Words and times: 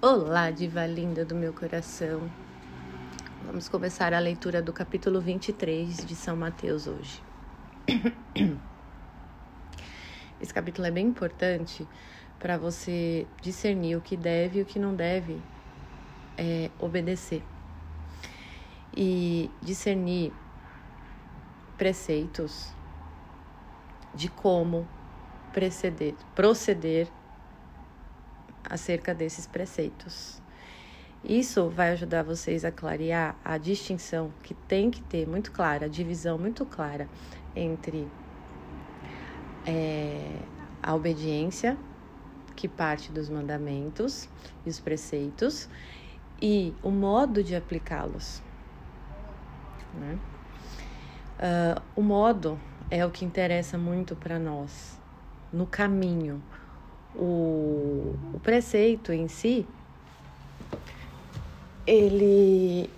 Olá, 0.00 0.52
diva 0.52 0.86
linda 0.86 1.24
do 1.24 1.34
meu 1.34 1.52
coração. 1.52 2.30
Vamos 3.44 3.68
começar 3.68 4.14
a 4.14 4.20
leitura 4.20 4.62
do 4.62 4.72
capítulo 4.72 5.20
23 5.20 6.06
de 6.06 6.14
São 6.14 6.36
Mateus 6.36 6.86
hoje. 6.86 7.20
Esse 10.40 10.54
capítulo 10.54 10.86
é 10.86 10.92
bem 10.92 11.04
importante 11.04 11.84
para 12.38 12.56
você 12.56 13.26
discernir 13.42 13.96
o 13.96 14.00
que 14.00 14.16
deve 14.16 14.60
e 14.60 14.62
o 14.62 14.64
que 14.64 14.78
não 14.78 14.94
deve 14.94 15.42
é, 16.36 16.70
obedecer. 16.78 17.42
E 18.96 19.50
discernir 19.60 20.32
preceitos 21.76 22.72
de 24.14 24.28
como 24.28 24.86
preceder, 25.52 26.14
proceder 26.36 27.08
acerca 28.68 29.14
desses 29.14 29.46
preceitos. 29.46 30.40
Isso 31.24 31.68
vai 31.68 31.90
ajudar 31.90 32.22
vocês 32.22 32.64
a 32.64 32.70
clarear 32.70 33.36
a 33.44 33.58
distinção 33.58 34.32
que 34.42 34.54
tem 34.54 34.90
que 34.90 35.02
ter 35.02 35.26
muito 35.26 35.50
clara, 35.50 35.86
a 35.86 35.88
divisão 35.88 36.38
muito 36.38 36.64
clara 36.64 37.08
entre 37.56 38.06
é, 39.66 40.38
a 40.82 40.94
obediência, 40.94 41.76
que 42.54 42.68
parte 42.68 43.10
dos 43.10 43.28
mandamentos 43.28 44.28
e 44.64 44.68
os 44.68 44.78
preceitos, 44.78 45.68
e 46.40 46.74
o 46.82 46.90
modo 46.90 47.42
de 47.42 47.56
aplicá-los. 47.56 48.42
Né? 49.94 50.18
Uh, 51.38 51.82
o 51.96 52.02
modo 52.02 52.58
é 52.90 53.04
o 53.04 53.10
que 53.10 53.24
interessa 53.24 53.76
muito 53.76 54.16
para 54.16 54.38
nós, 54.38 55.00
no 55.52 55.66
caminho, 55.66 56.42
o, 57.14 58.14
o 58.34 58.40
preceito 58.42 59.12
em 59.12 59.28
si, 59.28 59.66
ele, 61.86 62.90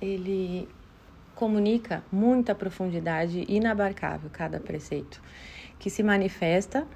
ele 0.00 0.68
comunica 1.34 2.02
muita 2.10 2.54
profundidade 2.54 3.44
inabarcável, 3.48 4.30
cada 4.32 4.58
preceito, 4.58 5.20
que 5.78 5.90
se 5.90 6.02
manifesta 6.02 6.86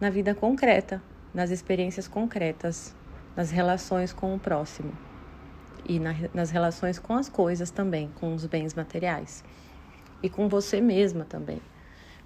na 0.00 0.10
vida 0.10 0.34
concreta, 0.34 1.02
nas 1.32 1.50
experiências 1.50 2.08
concretas, 2.08 2.94
nas 3.36 3.50
relações 3.50 4.12
com 4.12 4.34
o 4.34 4.38
próximo 4.38 4.92
e 5.88 5.98
na, 5.98 6.14
nas 6.34 6.50
relações 6.50 6.98
com 6.98 7.14
as 7.14 7.28
coisas 7.28 7.70
também, 7.70 8.10
com 8.16 8.34
os 8.34 8.46
bens 8.46 8.74
materiais 8.74 9.44
e 10.22 10.28
com 10.28 10.48
você 10.48 10.80
mesma 10.80 11.24
também, 11.24 11.60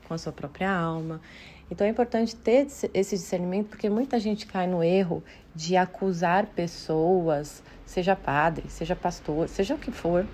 com 0.06 0.14
a 0.14 0.18
sua 0.18 0.32
própria 0.32 0.70
alma. 0.70 1.20
Então 1.70 1.86
é 1.86 1.90
importante 1.90 2.36
ter 2.36 2.66
esse 2.92 3.16
discernimento 3.16 3.68
porque 3.68 3.88
muita 3.88 4.18
gente 4.20 4.46
cai 4.46 4.66
no 4.66 4.82
erro 4.82 5.22
de 5.54 5.76
acusar 5.76 6.46
pessoas, 6.46 7.62
seja 7.84 8.14
padre, 8.14 8.68
seja 8.68 8.94
pastor, 8.94 9.48
seja 9.48 9.74
o 9.74 9.78
que 9.78 9.90
for, 9.90 10.26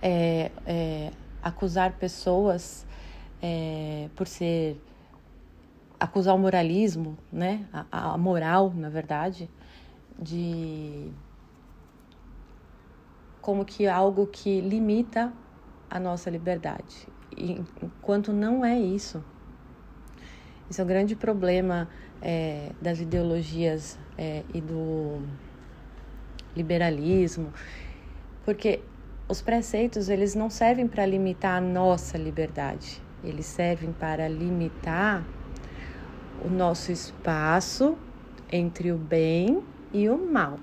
é, 0.00 0.50
é, 0.66 1.10
acusar 1.42 1.92
pessoas 1.92 2.86
é, 3.42 4.08
por 4.14 4.26
ser 4.26 4.80
acusar 5.98 6.34
o 6.34 6.38
moralismo, 6.38 7.18
né, 7.30 7.66
a, 7.72 8.14
a 8.14 8.18
moral, 8.18 8.72
na 8.74 8.88
verdade, 8.88 9.50
de 10.18 11.12
como 13.42 13.66
que 13.66 13.86
algo 13.86 14.26
que 14.26 14.62
limita 14.62 15.30
a 15.90 16.00
nossa 16.00 16.30
liberdade, 16.30 17.06
enquanto 17.36 18.32
não 18.32 18.64
é 18.64 18.78
isso. 18.78 19.22
Esse 20.70 20.80
é 20.80 20.84
o 20.84 20.86
grande 20.86 21.16
problema 21.16 21.88
é, 22.22 22.70
das 22.80 23.00
ideologias 23.00 23.98
é, 24.16 24.44
e 24.54 24.60
do 24.60 25.20
liberalismo, 26.54 27.52
porque 28.44 28.80
os 29.28 29.42
preceitos 29.42 30.08
eles 30.08 30.36
não 30.36 30.48
servem 30.48 30.86
para 30.86 31.04
limitar 31.04 31.58
a 31.58 31.60
nossa 31.60 32.16
liberdade, 32.16 33.02
eles 33.24 33.46
servem 33.46 33.92
para 33.92 34.28
limitar 34.28 35.24
o 36.44 36.48
nosso 36.48 36.92
espaço 36.92 37.98
entre 38.50 38.92
o 38.92 38.96
bem 38.96 39.64
e 39.92 40.08
o 40.08 40.16
mal. 40.16 40.60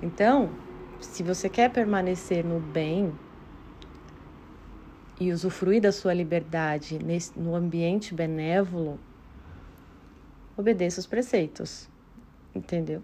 Então, 0.00 0.50
se 1.00 1.24
você 1.24 1.48
quer 1.48 1.70
permanecer 1.72 2.44
no 2.44 2.60
bem, 2.60 3.12
e 5.18 5.32
usufruir 5.32 5.80
da 5.80 5.92
sua 5.92 6.12
liberdade 6.12 6.98
nesse, 7.02 7.38
no 7.38 7.54
ambiente 7.54 8.14
benévolo, 8.14 8.98
obedeça 10.56 11.00
os 11.00 11.06
preceitos, 11.06 11.88
entendeu? 12.54 13.02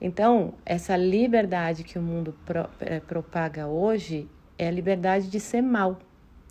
Então, 0.00 0.54
essa 0.66 0.96
liberdade 0.96 1.84
que 1.84 1.98
o 1.98 2.02
mundo 2.02 2.34
pro, 2.44 2.68
é, 2.80 3.00
propaga 3.00 3.66
hoje 3.66 4.28
é 4.58 4.68
a 4.68 4.70
liberdade 4.70 5.28
de 5.28 5.40
ser 5.40 5.62
mal, 5.62 5.98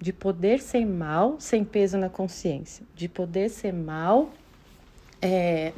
de 0.01 0.11
poder 0.11 0.59
ser 0.59 0.85
mal 0.85 1.35
sem 1.39 1.63
peso 1.63 1.97
na 1.97 2.09
consciência, 2.09 2.85
de 2.95 3.07
poder 3.07 3.49
ser 3.49 3.73
mal 3.73 4.31
é, 5.21 5.71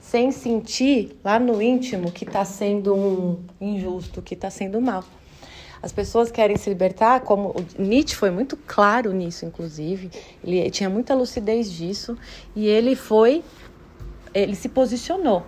sem 0.00 0.30
sentir 0.30 1.18
lá 1.24 1.38
no 1.38 1.60
íntimo 1.60 2.10
que 2.12 2.24
está 2.24 2.44
sendo 2.44 2.94
um 2.94 3.44
injusto, 3.60 4.22
que 4.22 4.34
está 4.34 4.50
sendo 4.50 4.80
mal. 4.80 5.04
As 5.82 5.92
pessoas 5.92 6.30
querem 6.30 6.56
se 6.56 6.68
libertar, 6.68 7.20
como 7.20 7.54
Nietzsche 7.78 8.14
foi 8.14 8.30
muito 8.30 8.56
claro 8.66 9.12
nisso, 9.12 9.46
inclusive. 9.46 10.10
Ele 10.44 10.70
tinha 10.70 10.90
muita 10.90 11.14
lucidez 11.14 11.72
disso 11.72 12.18
e 12.54 12.66
ele 12.66 12.94
foi, 12.94 13.42
ele 14.34 14.54
se 14.54 14.68
posicionou. 14.68 15.44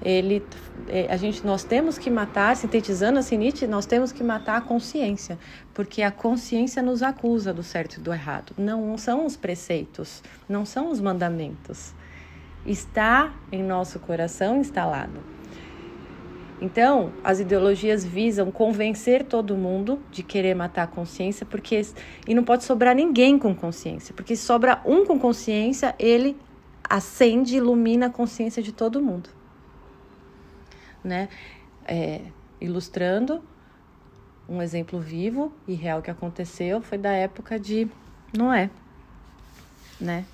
Ele, 0.00 0.44
é, 0.88 1.06
a 1.10 1.16
gente, 1.16 1.44
nós 1.44 1.64
temos 1.64 1.98
que 1.98 2.08
matar, 2.08 2.56
sintetizando 2.56 3.18
assim 3.18 3.36
Nietzsche, 3.36 3.66
nós 3.66 3.84
temos 3.84 4.12
que 4.12 4.22
matar 4.22 4.56
a 4.56 4.60
consciência, 4.60 5.38
porque 5.74 6.02
a 6.02 6.10
consciência 6.10 6.80
nos 6.80 7.02
acusa 7.02 7.52
do 7.52 7.62
certo 7.62 7.96
e 7.96 8.00
do 8.00 8.12
errado. 8.12 8.52
Não 8.56 8.96
são 8.96 9.26
os 9.26 9.36
preceitos, 9.36 10.22
não 10.48 10.64
são 10.64 10.90
os 10.90 11.00
mandamentos. 11.00 11.92
Está 12.64 13.34
em 13.50 13.62
nosso 13.62 13.98
coração 13.98 14.60
instalado. 14.60 15.37
Então, 16.60 17.12
as 17.22 17.38
ideologias 17.38 18.04
visam 18.04 18.50
convencer 18.50 19.24
todo 19.24 19.56
mundo 19.56 20.02
de 20.10 20.24
querer 20.24 20.54
matar 20.54 20.84
a 20.84 20.86
consciência, 20.86 21.46
porque 21.46 21.80
e 22.26 22.34
não 22.34 22.42
pode 22.42 22.64
sobrar 22.64 22.96
ninguém 22.96 23.38
com 23.38 23.54
consciência, 23.54 24.12
porque 24.12 24.34
se 24.34 24.44
sobra 24.44 24.82
um 24.84 25.06
com 25.06 25.18
consciência, 25.18 25.94
ele 25.98 26.36
acende, 26.82 27.56
ilumina 27.56 28.06
a 28.06 28.10
consciência 28.10 28.60
de 28.62 28.72
todo 28.72 29.00
mundo, 29.00 29.30
né? 31.04 31.28
É, 31.86 32.22
ilustrando 32.60 33.42
um 34.48 34.60
exemplo 34.60 34.98
vivo 34.98 35.52
e 35.66 35.74
real 35.74 36.02
que 36.02 36.10
aconteceu 36.10 36.80
foi 36.80 36.98
da 36.98 37.12
época 37.12 37.58
de 37.58 37.88
Noé, 38.36 38.68
né? 40.00 40.24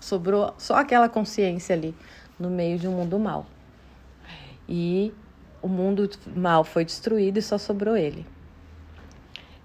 Sobrou 0.00 0.54
só 0.56 0.76
aquela 0.76 1.08
consciência 1.08 1.74
ali 1.74 1.94
no 2.38 2.48
meio 2.48 2.78
de 2.78 2.88
um 2.88 2.92
mundo 2.92 3.18
mal. 3.18 3.46
E 4.68 5.12
o 5.62 5.68
mundo 5.68 6.08
mal 6.34 6.64
foi 6.64 6.84
destruído 6.84 7.38
e 7.38 7.42
só 7.42 7.58
sobrou 7.58 7.96
ele. 7.96 8.26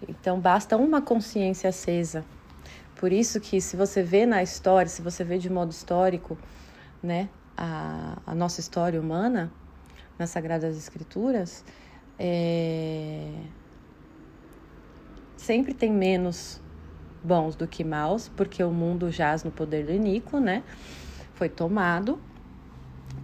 Então 0.08 0.40
basta 0.40 0.78
uma 0.78 1.02
consciência 1.02 1.70
acesa. 1.70 2.26
Por 2.96 3.12
isso 3.12 3.40
que 3.40 3.60
se 3.60 3.76
você 3.76 4.04
vê 4.04 4.26
na 4.26 4.44
história, 4.44 4.88
se 4.88 5.02
você 5.02 5.24
vê 5.24 5.38
de 5.38 5.50
modo 5.50 5.72
histórico, 5.72 6.38
né, 7.02 7.30
a, 7.58 8.18
a 8.26 8.36
nossa 8.36 8.60
história 8.60 9.00
humana 9.00 9.52
nas 10.18 10.30
Sagradas 10.30 10.78
Escrituras, 10.78 11.66
é... 12.18 13.32
sempre 15.36 15.74
tem 15.74 15.92
menos 15.92 16.62
bons 17.24 17.56
do 17.56 17.68
que 17.68 17.84
maus, 17.84 18.28
porque 18.30 18.64
o 18.64 18.72
mundo 18.72 19.12
jaz 19.12 19.44
no 19.44 19.52
poder 19.52 19.86
do 19.86 19.92
Inico, 19.92 20.40
né? 20.40 20.64
Foi 21.34 21.50
tomado 21.50 22.20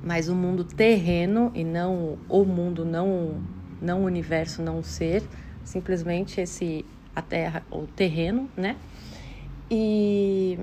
mas 0.03 0.29
o 0.29 0.35
mundo 0.35 0.63
terreno 0.63 1.51
e 1.53 1.63
não 1.63 2.17
o 2.29 2.45
mundo, 2.45 2.85
não 2.85 3.41
não 3.79 4.01
o 4.01 4.05
universo, 4.05 4.61
não 4.61 4.79
o 4.79 4.83
ser, 4.83 5.23
simplesmente 5.63 6.41
esse 6.41 6.85
a 7.15 7.21
terra, 7.21 7.63
o 7.71 7.85
terreno, 7.87 8.49
né? 8.55 8.75
E 9.69 10.59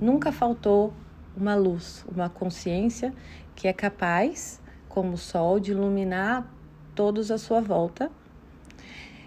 nunca 0.00 0.32
faltou 0.32 0.92
uma 1.36 1.54
luz, 1.54 2.04
uma 2.12 2.28
consciência 2.28 3.12
que 3.54 3.68
é 3.68 3.72
capaz, 3.72 4.60
como 4.88 5.14
o 5.14 5.18
sol, 5.18 5.60
de 5.60 5.72
iluminar 5.72 6.52
todos 6.94 7.30
à 7.30 7.38
sua 7.38 7.60
volta, 7.60 8.10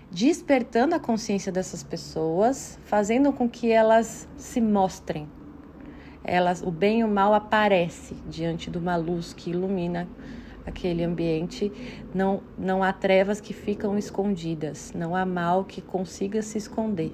despertando 0.10 0.96
a 0.96 1.00
consciência 1.00 1.52
dessas 1.52 1.84
pessoas, 1.84 2.78
fazendo 2.84 3.32
com 3.32 3.50
que 3.50 3.72
elas 3.72 4.28
se 4.36 4.60
mostrem 4.60 5.28
elas, 6.24 6.62
o 6.62 6.72
bem 6.72 7.00
e 7.00 7.04
o 7.04 7.08
mal 7.08 7.34
aparece 7.34 8.16
diante 8.26 8.70
de 8.70 8.78
uma 8.78 8.96
luz 8.96 9.34
que 9.34 9.50
ilumina 9.50 10.08
aquele 10.66 11.04
ambiente. 11.04 11.72
Não, 12.14 12.42
não 12.58 12.84
há 12.84 12.94
trevas 12.94 13.42
que 13.42 13.54
ficam 13.54 13.98
escondidas, 13.98 14.92
não 14.94 15.16
há 15.16 15.26
mal 15.26 15.66
que 15.66 15.82
consiga 15.82 16.42
se 16.42 16.58
esconder. 16.58 17.12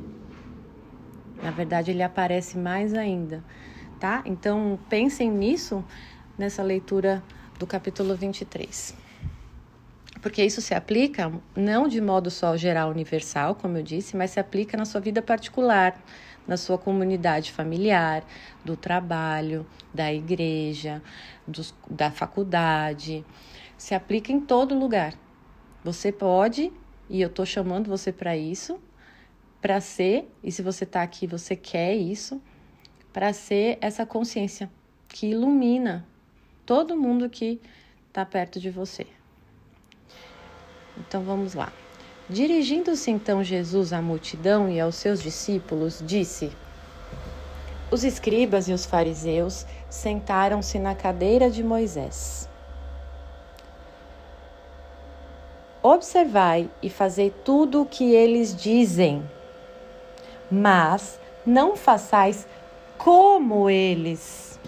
Na 1.42 1.52
verdade, 1.52 1.92
ele 1.92 2.04
aparece 2.04 2.58
mais 2.58 2.94
ainda, 2.94 3.44
tá? 4.00 4.24
Então, 4.26 4.80
pensem 4.90 5.30
nisso 5.30 5.84
nessa 6.38 6.64
leitura 6.64 7.24
do 7.60 7.66
capítulo 7.66 8.16
23. 8.16 8.96
Porque 10.22 10.44
isso 10.44 10.62
se 10.62 10.74
aplica 10.74 11.32
não 11.56 11.88
de 11.88 12.02
modo 12.02 12.32
só 12.32 12.58
geral 12.58 12.90
universal, 12.90 13.56
como 13.56 13.78
eu 13.78 13.84
disse, 13.84 14.18
mas 14.18 14.32
se 14.32 14.40
aplica 14.40 14.76
na 14.76 14.84
sua 14.84 15.00
vida 15.00 15.22
particular, 15.22 15.96
na 16.48 16.58
sua 16.58 16.78
comunidade 16.78 17.52
familiar, 17.52 18.24
do 18.64 18.78
trabalho, 18.78 19.66
da 19.94 20.14
igreja, 20.14 21.02
dos, 21.46 21.76
da 21.90 22.10
faculdade. 22.10 23.26
Se 23.78 23.94
aplica 23.94 24.32
em 24.32 24.40
todo 24.40 24.78
lugar. 24.78 25.14
Você 25.84 26.12
pode, 26.12 26.72
e 27.10 27.22
eu 27.22 27.28
estou 27.28 27.46
chamando 27.46 27.90
você 27.90 28.12
para 28.12 28.36
isso, 28.36 28.80
para 29.62 29.82
ser, 29.82 30.32
e 30.44 30.52
se 30.52 30.62
você 30.62 30.84
está 30.84 31.02
aqui, 31.02 31.28
você 31.28 31.56
quer 31.56 31.96
isso, 31.96 32.42
para 33.12 33.34
ser 33.34 33.78
essa 33.82 34.06
consciência 34.06 34.70
que 35.08 35.28
ilumina 35.28 36.06
todo 36.66 36.98
mundo 36.98 37.30
que 37.30 37.60
está 38.08 38.26
perto 38.26 38.60
de 38.60 38.70
você. 38.70 39.08
Então 40.98 41.24
vamos 41.24 41.54
lá. 41.54 41.72
Dirigindo-se 42.30 43.10
então 43.10 43.42
Jesus 43.42 43.94
à 43.94 44.02
multidão 44.02 44.70
e 44.70 44.82
aos 44.82 44.96
seus 44.96 45.22
discípulos, 45.22 46.04
disse: 46.06 46.52
Os 47.90 48.04
escribas 48.04 48.68
e 48.68 48.74
os 48.74 48.86
fariseus 48.86 49.66
sentaram-se 49.90 50.78
na 50.78 50.94
cadeira 50.94 51.50
de 51.50 51.64
Moisés. 51.64 52.50
Observai 55.82 56.70
e 56.84 56.90
fazei 56.90 57.30
tudo 57.30 57.84
o 57.84 57.86
que 57.86 58.14
eles 58.14 58.54
dizem, 58.54 59.24
mas 60.52 61.18
não 61.46 61.78
façais 61.78 62.46
como 62.98 63.70
eles, 63.70 64.60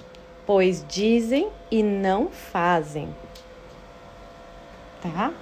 pois 0.46 0.86
dizem 0.88 1.50
e 1.70 1.84
não 1.84 2.30
fazem. 2.30 3.14
Tá? 5.02 5.34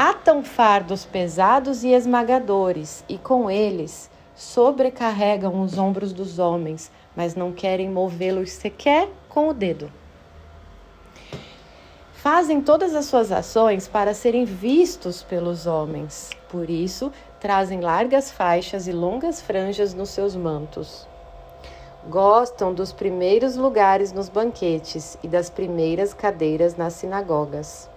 Atam 0.00 0.44
fardos 0.44 1.04
pesados 1.04 1.82
e 1.82 1.88
esmagadores, 1.88 3.02
e 3.08 3.18
com 3.18 3.50
eles 3.50 4.08
sobrecarregam 4.32 5.60
os 5.60 5.76
ombros 5.76 6.12
dos 6.12 6.38
homens, 6.38 6.88
mas 7.16 7.34
não 7.34 7.50
querem 7.50 7.90
movê-los 7.90 8.52
sequer 8.52 9.08
com 9.28 9.48
o 9.48 9.52
dedo. 9.52 9.90
Fazem 12.12 12.60
todas 12.60 12.94
as 12.94 13.06
suas 13.06 13.32
ações 13.32 13.88
para 13.88 14.14
serem 14.14 14.44
vistos 14.44 15.24
pelos 15.24 15.66
homens, 15.66 16.30
por 16.48 16.70
isso 16.70 17.10
trazem 17.40 17.80
largas 17.80 18.30
faixas 18.30 18.86
e 18.86 18.92
longas 18.92 19.40
franjas 19.40 19.94
nos 19.94 20.10
seus 20.10 20.36
mantos. 20.36 21.08
Gostam 22.08 22.72
dos 22.72 22.92
primeiros 22.92 23.56
lugares 23.56 24.12
nos 24.12 24.28
banquetes 24.28 25.18
e 25.24 25.26
das 25.26 25.50
primeiras 25.50 26.14
cadeiras 26.14 26.76
nas 26.76 26.92
sinagogas 26.92 27.90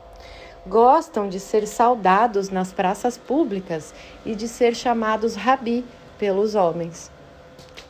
gostam 0.65 1.27
de 1.27 1.39
ser 1.39 1.67
saudados 1.67 2.49
nas 2.49 2.71
praças 2.71 3.17
públicas 3.17 3.93
e 4.25 4.35
de 4.35 4.47
ser 4.47 4.75
chamados 4.75 5.35
rabi 5.35 5.83
pelos 6.17 6.55
homens. 6.55 7.11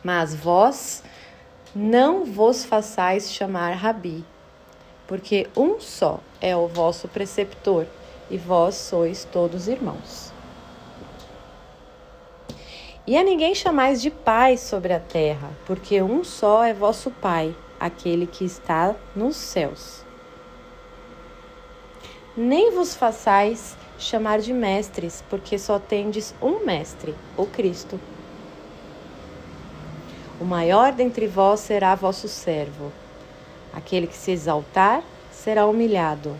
Mas 0.02 0.34
vós 0.34 1.02
não 1.74 2.24
vos 2.24 2.64
façais 2.64 3.32
chamar 3.32 3.72
rabi, 3.72 4.24
porque 5.06 5.48
um 5.56 5.80
só 5.80 6.20
é 6.40 6.56
o 6.56 6.66
vosso 6.66 7.08
preceptor, 7.08 7.86
e 8.30 8.38
vós 8.38 8.74
sois 8.76 9.28
todos 9.30 9.68
irmãos. 9.68 10.32
E 13.06 13.16
a 13.16 13.22
ninguém 13.22 13.54
chamais 13.54 14.00
de 14.00 14.10
pai 14.10 14.56
sobre 14.56 14.92
a 14.92 15.00
terra, 15.00 15.50
porque 15.66 16.00
um 16.00 16.24
só 16.24 16.62
é 16.62 16.72
vosso 16.72 17.10
pai, 17.10 17.54
aquele 17.78 18.26
que 18.26 18.44
está 18.44 18.94
nos 19.14 19.36
céus 19.36 20.01
nem 22.36 22.74
vos 22.74 22.94
façais 22.94 23.76
chamar 23.98 24.40
de 24.40 24.52
mestres, 24.52 25.22
porque 25.28 25.58
só 25.58 25.78
tendes 25.78 26.34
um 26.40 26.64
mestre, 26.64 27.14
o 27.36 27.46
Cristo. 27.46 28.00
O 30.40 30.44
maior 30.44 30.92
dentre 30.92 31.26
vós 31.26 31.60
será 31.60 31.94
vosso 31.94 32.26
servo. 32.28 32.92
Aquele 33.72 34.06
que 34.06 34.16
se 34.16 34.30
exaltar 34.30 35.02
será 35.30 35.66
humilhado, 35.66 36.38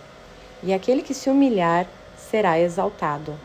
e 0.62 0.72
aquele 0.72 1.02
que 1.02 1.14
se 1.14 1.30
humilhar 1.30 1.86
será 2.16 2.58
exaltado. 2.58 3.38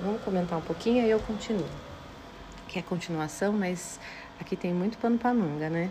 Vamos 0.00 0.22
comentar 0.22 0.58
um 0.58 0.62
pouquinho 0.62 1.04
e 1.04 1.10
eu 1.10 1.18
continuo. 1.20 1.66
Que 2.68 2.78
é 2.78 2.82
continuação, 2.82 3.52
mas 3.52 3.98
aqui 4.40 4.56
tem 4.56 4.72
muito 4.72 4.98
pano 4.98 5.16
para 5.16 5.32
manga, 5.32 5.70
né? 5.70 5.90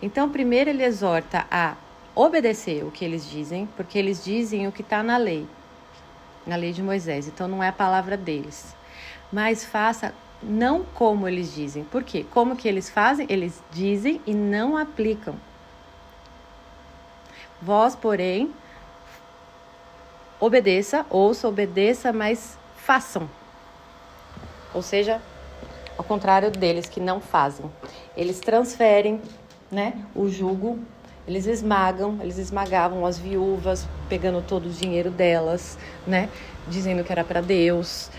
Então, 0.00 0.30
primeiro 0.30 0.70
ele 0.70 0.82
exorta 0.82 1.46
a 1.50 1.76
obedecer 2.18 2.84
o 2.84 2.90
que 2.90 3.04
eles 3.04 3.30
dizem, 3.30 3.68
porque 3.76 3.96
eles 3.96 4.24
dizem 4.24 4.66
o 4.66 4.72
que 4.72 4.82
está 4.82 5.04
na 5.04 5.16
lei, 5.16 5.46
na 6.44 6.56
lei 6.56 6.72
de 6.72 6.82
Moisés. 6.82 7.28
Então 7.28 7.46
não 7.46 7.62
é 7.62 7.68
a 7.68 7.72
palavra 7.72 8.16
deles. 8.16 8.74
Mas 9.32 9.64
faça 9.64 10.12
não 10.42 10.82
como 10.82 11.28
eles 11.28 11.54
dizem. 11.54 11.84
Por 11.84 12.02
quê? 12.02 12.26
Como 12.32 12.56
que 12.56 12.66
eles 12.66 12.90
fazem? 12.90 13.24
Eles 13.30 13.62
dizem 13.70 14.20
e 14.26 14.34
não 14.34 14.76
aplicam. 14.76 15.36
Vós, 17.62 17.94
porém, 17.94 18.52
obedeça, 20.40 21.06
ouça, 21.08 21.46
obedeça, 21.46 22.12
mas 22.12 22.58
façam. 22.76 23.30
Ou 24.74 24.82
seja, 24.82 25.22
ao 25.96 26.02
contrário 26.02 26.50
deles 26.50 26.88
que 26.88 26.98
não 26.98 27.20
fazem. 27.20 27.70
Eles 28.16 28.40
transferem, 28.40 29.22
né, 29.70 30.04
o 30.16 30.28
jugo 30.28 30.80
eles 31.28 31.46
esmagam, 31.46 32.18
eles 32.22 32.38
esmagavam 32.38 33.04
as 33.04 33.18
viúvas, 33.18 33.86
pegando 34.08 34.40
todo 34.40 34.64
o 34.64 34.70
dinheiro 34.70 35.10
delas, 35.10 35.76
né? 36.06 36.30
Dizendo 36.66 37.04
que 37.04 37.12
era 37.12 37.22
para 37.22 37.42
Deus 37.42 38.10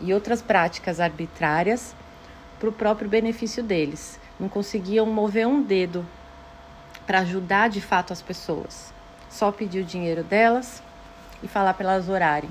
e 0.00 0.14
outras 0.14 0.40
práticas 0.40 1.00
arbitrárias 1.00 1.92
para 2.60 2.68
o 2.68 2.72
próprio 2.72 3.08
benefício 3.08 3.64
deles. 3.64 4.20
Não 4.38 4.48
conseguiam 4.48 5.04
mover 5.04 5.44
um 5.44 5.60
dedo 5.60 6.06
para 7.04 7.18
ajudar 7.18 7.68
de 7.68 7.80
fato 7.80 8.12
as 8.12 8.22
pessoas. 8.22 8.94
Só 9.28 9.50
pedir 9.50 9.80
o 9.80 9.84
dinheiro 9.84 10.22
delas 10.22 10.80
e 11.42 11.48
falar 11.48 11.74
para 11.74 11.94
elas 11.94 12.08
orarem. 12.08 12.50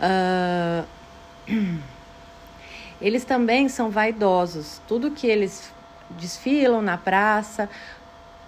Uh... 0.00 0.86
Eles 3.00 3.24
também 3.24 3.66
são 3.66 3.90
vaidosos. 3.90 4.78
Tudo 4.86 5.10
que 5.10 5.26
eles 5.26 5.72
desfilam 6.10 6.82
na 6.82 6.98
praça, 6.98 7.68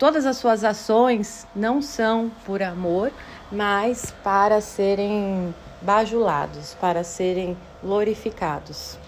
todas 0.03 0.27
as 0.27 0.37
suas 0.37 0.65
ações 0.65 1.47
não 1.55 1.81
são 1.81 2.29
por 2.45 2.61
amor, 2.61 3.13
mas 3.53 4.13
para 4.25 4.61
serem 4.61 5.55
bajulados, 5.81 6.75
para 6.81 7.05
serem 7.05 7.57
glorificados. 7.81 8.99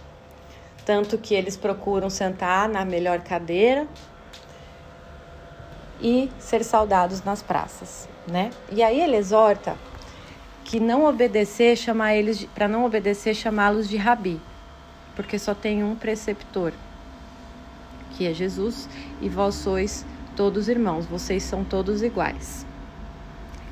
Tanto 0.86 1.18
que 1.18 1.34
eles 1.34 1.56
procuram 1.56 2.08
sentar 2.08 2.68
na 2.68 2.84
melhor 2.84 3.22
cadeira 3.22 3.88
e 6.00 6.30
ser 6.38 6.62
saudados 6.62 7.24
nas 7.24 7.42
praças, 7.42 8.08
né? 8.28 8.50
E 8.70 8.80
aí 8.80 9.00
ele 9.00 9.16
exorta 9.16 9.76
que 10.62 10.78
não 10.78 11.06
obedecer, 11.06 11.76
chamar 11.76 12.14
eles 12.14 12.44
para 12.54 12.68
não 12.68 12.84
obedecer, 12.84 13.34
chamá-los 13.34 13.88
de 13.88 13.96
rabi, 13.96 14.40
porque 15.16 15.40
só 15.40 15.56
tem 15.56 15.82
um 15.82 15.96
preceptor, 15.96 16.72
que 18.12 18.28
é 18.28 18.32
Jesus, 18.32 18.88
e 19.20 19.28
vós 19.28 19.56
sois 19.56 20.06
todos 20.36 20.68
irmãos, 20.68 21.06
vocês 21.06 21.42
são 21.42 21.64
todos 21.64 22.02
iguais. 22.02 22.66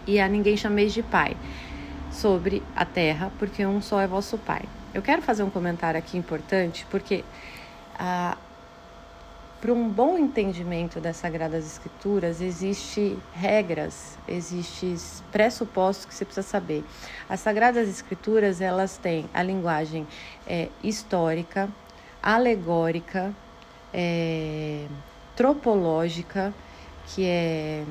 E 0.06 0.18
a 0.18 0.28
ninguém 0.28 0.56
chameis 0.56 0.92
de 0.92 1.02
pai 1.02 1.36
sobre 2.10 2.62
a 2.74 2.84
terra, 2.84 3.32
porque 3.38 3.64
um 3.64 3.80
só 3.80 4.00
é 4.00 4.06
vosso 4.06 4.36
pai. 4.38 4.62
Eu 4.92 5.00
quero 5.00 5.22
fazer 5.22 5.42
um 5.42 5.50
comentário 5.50 5.98
aqui 5.98 6.18
importante, 6.18 6.86
porque 6.90 7.24
ah, 7.98 8.36
para 9.62 9.72
um 9.72 9.88
bom 9.88 10.18
entendimento 10.18 11.00
das 11.00 11.18
Sagradas 11.18 11.64
Escrituras, 11.64 12.40
existe 12.40 13.16
regras, 13.32 14.18
existem 14.26 14.96
pressupostos 15.30 16.04
que 16.04 16.12
você 16.12 16.24
precisa 16.24 16.44
saber. 16.44 16.84
As 17.28 17.38
Sagradas 17.38 17.88
Escrituras, 17.88 18.60
elas 18.60 18.98
têm 18.98 19.30
a 19.32 19.40
linguagem 19.40 20.04
é, 20.48 20.68
histórica, 20.82 21.68
alegórica, 22.20 23.32
é, 23.94 24.86
tropológica, 25.36 26.52
que 27.06 27.24
é 27.26 27.84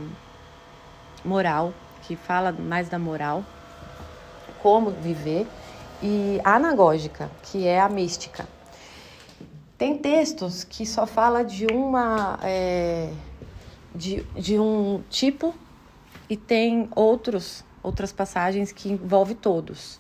moral, 1.24 1.74
que 2.04 2.16
fala 2.16 2.52
mais 2.52 2.90
da 2.90 2.98
moral, 2.98 3.44
como 4.62 4.92
viver, 4.92 5.48
e 6.02 6.40
anagógica, 6.44 7.30
que 7.44 7.68
é 7.68 7.80
a 7.80 7.88
mística. 7.88 8.48
Tem 9.78 9.98
textos 9.98 10.64
que 10.64 10.86
só 10.86 11.06
fala 11.06 11.44
de 11.44 11.66
uma 11.68 12.40
é, 12.44 13.12
de, 13.94 14.24
de 14.36 14.60
um 14.60 15.04
tipo 15.10 15.54
e 16.30 16.38
tem 16.38 16.88
outros 16.96 17.64
outras 17.84 18.12
passagens 18.12 18.72
que 18.72 18.90
envolve 18.90 19.34
todos. 19.34 20.00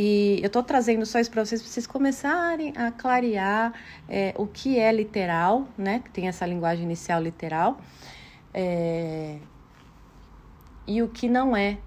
E 0.00 0.38
eu 0.42 0.46
estou 0.46 0.62
trazendo 0.62 1.04
só 1.04 1.18
isso 1.18 1.28
para 1.28 1.44
vocês, 1.44 1.60
para 1.60 1.72
vocês 1.72 1.84
começarem 1.84 2.72
a 2.76 2.92
clarear 2.92 3.72
é, 4.08 4.32
o 4.38 4.46
que 4.46 4.78
é 4.78 4.92
literal, 4.92 5.66
né? 5.76 5.98
Que 5.98 6.08
tem 6.10 6.28
essa 6.28 6.46
linguagem 6.46 6.84
inicial 6.84 7.20
literal, 7.20 7.80
é, 8.54 9.38
e 10.86 11.02
o 11.02 11.08
que 11.08 11.28
não 11.28 11.56
é. 11.56 11.78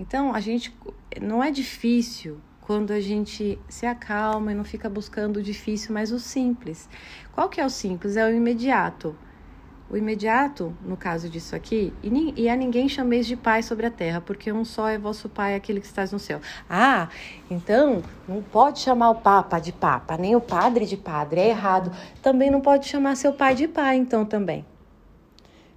Então, 0.00 0.34
a 0.34 0.40
gente 0.40 0.74
não 1.20 1.44
é 1.44 1.50
difícil 1.50 2.40
quando 2.62 2.90
a 2.92 3.00
gente 3.00 3.58
se 3.68 3.84
acalma 3.84 4.52
e 4.52 4.54
não 4.54 4.64
fica 4.64 4.88
buscando 4.88 5.40
o 5.40 5.42
difícil, 5.42 5.92
mas 5.92 6.10
o 6.10 6.18
simples. 6.18 6.88
Qual 7.32 7.50
que 7.50 7.60
é 7.60 7.66
o 7.66 7.70
simples? 7.70 8.16
É 8.16 8.24
o 8.26 8.34
imediato. 8.34 9.14
O 9.90 9.96
imediato, 9.96 10.76
no 10.84 10.98
caso 10.98 11.30
disso 11.30 11.56
aqui, 11.56 11.94
e, 12.02 12.34
e 12.36 12.48
a 12.50 12.54
ninguém 12.54 12.90
chameis 12.90 13.26
de 13.26 13.34
pai 13.34 13.62
sobre 13.62 13.86
a 13.86 13.90
terra, 13.90 14.20
porque 14.20 14.52
um 14.52 14.62
só 14.62 14.86
é 14.86 14.98
vosso 14.98 15.30
pai, 15.30 15.54
aquele 15.54 15.80
que 15.80 15.86
estás 15.86 16.12
no 16.12 16.18
céu. 16.18 16.42
Ah, 16.68 17.08
então 17.50 18.02
não 18.28 18.42
pode 18.42 18.80
chamar 18.80 19.08
o 19.08 19.14
papa 19.14 19.58
de 19.58 19.72
papa, 19.72 20.18
nem 20.18 20.36
o 20.36 20.42
padre 20.42 20.84
de 20.84 20.96
padre, 20.96 21.40
é 21.40 21.48
errado. 21.48 21.90
Também 22.20 22.50
não 22.50 22.60
pode 22.60 22.86
chamar 22.86 23.16
seu 23.16 23.32
pai 23.32 23.54
de 23.54 23.66
pai, 23.66 23.96
então 23.96 24.26
também. 24.26 24.62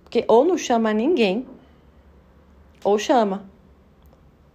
Porque 0.04 0.26
ou 0.28 0.44
não 0.44 0.58
chama 0.58 0.92
ninguém, 0.92 1.48
ou 2.84 3.00
chama. 3.00 3.50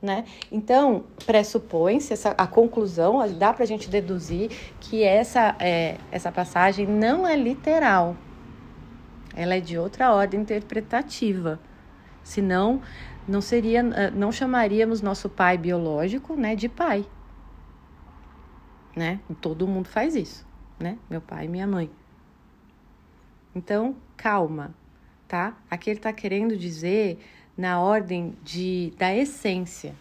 Né? 0.02 0.26
Então, 0.52 1.04
pressupõe-se 1.24 2.12
a 2.36 2.46
conclusão, 2.46 3.26
dá 3.32 3.54
para 3.54 3.64
a 3.64 3.66
gente 3.66 3.88
deduzir 3.88 4.50
que 4.78 5.02
essa, 5.02 5.56
é, 5.58 5.96
essa 6.12 6.30
passagem 6.30 6.86
não 6.86 7.26
é 7.26 7.34
literal 7.34 8.14
ela 9.36 9.54
é 9.54 9.60
de 9.60 9.78
outra 9.78 10.12
ordem 10.12 10.40
interpretativa. 10.40 11.60
Senão, 12.24 12.80
não 13.28 13.40
seria, 13.40 13.80
eh, 13.80 14.10
não 14.10 14.32
chamaríamos 14.32 15.02
nosso 15.02 15.28
pai 15.28 15.58
biológico, 15.58 16.34
né, 16.34 16.56
de 16.56 16.68
pai. 16.68 17.04
Né? 18.96 19.20
Todo 19.40 19.68
mundo 19.68 19.88
faz 19.88 20.16
isso, 20.16 20.46
né? 20.80 20.96
Meu 21.10 21.20
pai 21.20 21.44
e 21.44 21.48
minha 21.48 21.66
mãe. 21.66 21.90
Então, 23.54 23.94
calma, 24.16 24.74
tá? 25.28 25.54
Aqui 25.70 25.90
ele 25.90 25.98
está 25.98 26.12
querendo 26.14 26.56
dizer 26.56 27.18
na 27.56 27.80
ordem 27.80 28.34
de 28.42 28.92
da 28.98 29.14
essência. 29.14 29.94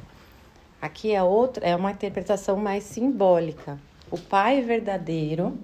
Aqui 0.81 1.13
é 1.13 1.21
outra, 1.21 1.65
é 1.65 1.75
uma 1.75 1.91
interpretação 1.91 2.55
mais 2.57 2.83
simbólica. 2.83 3.79
O 4.09 4.17
pai 4.17 4.61
verdadeiro 4.61 5.57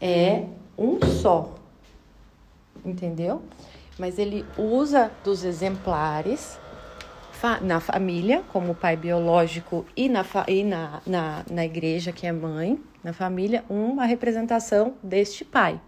é 0.00 0.44
um 0.76 1.00
só, 1.04 1.54
entendeu? 2.84 3.42
Mas 3.98 4.18
ele 4.18 4.46
usa 4.56 5.10
dos 5.22 5.44
exemplares 5.44 6.58
na 7.62 7.80
família, 7.80 8.42
como 8.52 8.74
pai 8.74 8.96
biológico, 8.96 9.86
e, 9.96 10.08
na, 10.08 10.24
e 10.46 10.62
na, 10.62 11.00
na, 11.06 11.44
na 11.50 11.64
igreja, 11.64 12.12
que 12.12 12.26
é 12.26 12.32
mãe, 12.32 12.78
na 13.02 13.12
família, 13.12 13.64
uma 13.68 14.04
representação 14.04 14.94
deste 15.02 15.44
pai. 15.44 15.80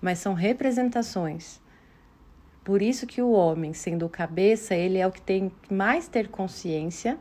Mas 0.00 0.18
são 0.18 0.32
representações. 0.32 1.60
Por 2.64 2.80
isso 2.80 3.06
que 3.06 3.20
o 3.20 3.30
homem, 3.30 3.72
sendo 3.74 4.08
cabeça, 4.08 4.74
ele 4.74 4.98
é 4.98 5.06
o 5.06 5.12
que 5.12 5.20
tem 5.20 5.52
mais 5.70 6.08
ter 6.08 6.28
consciência 6.28 7.18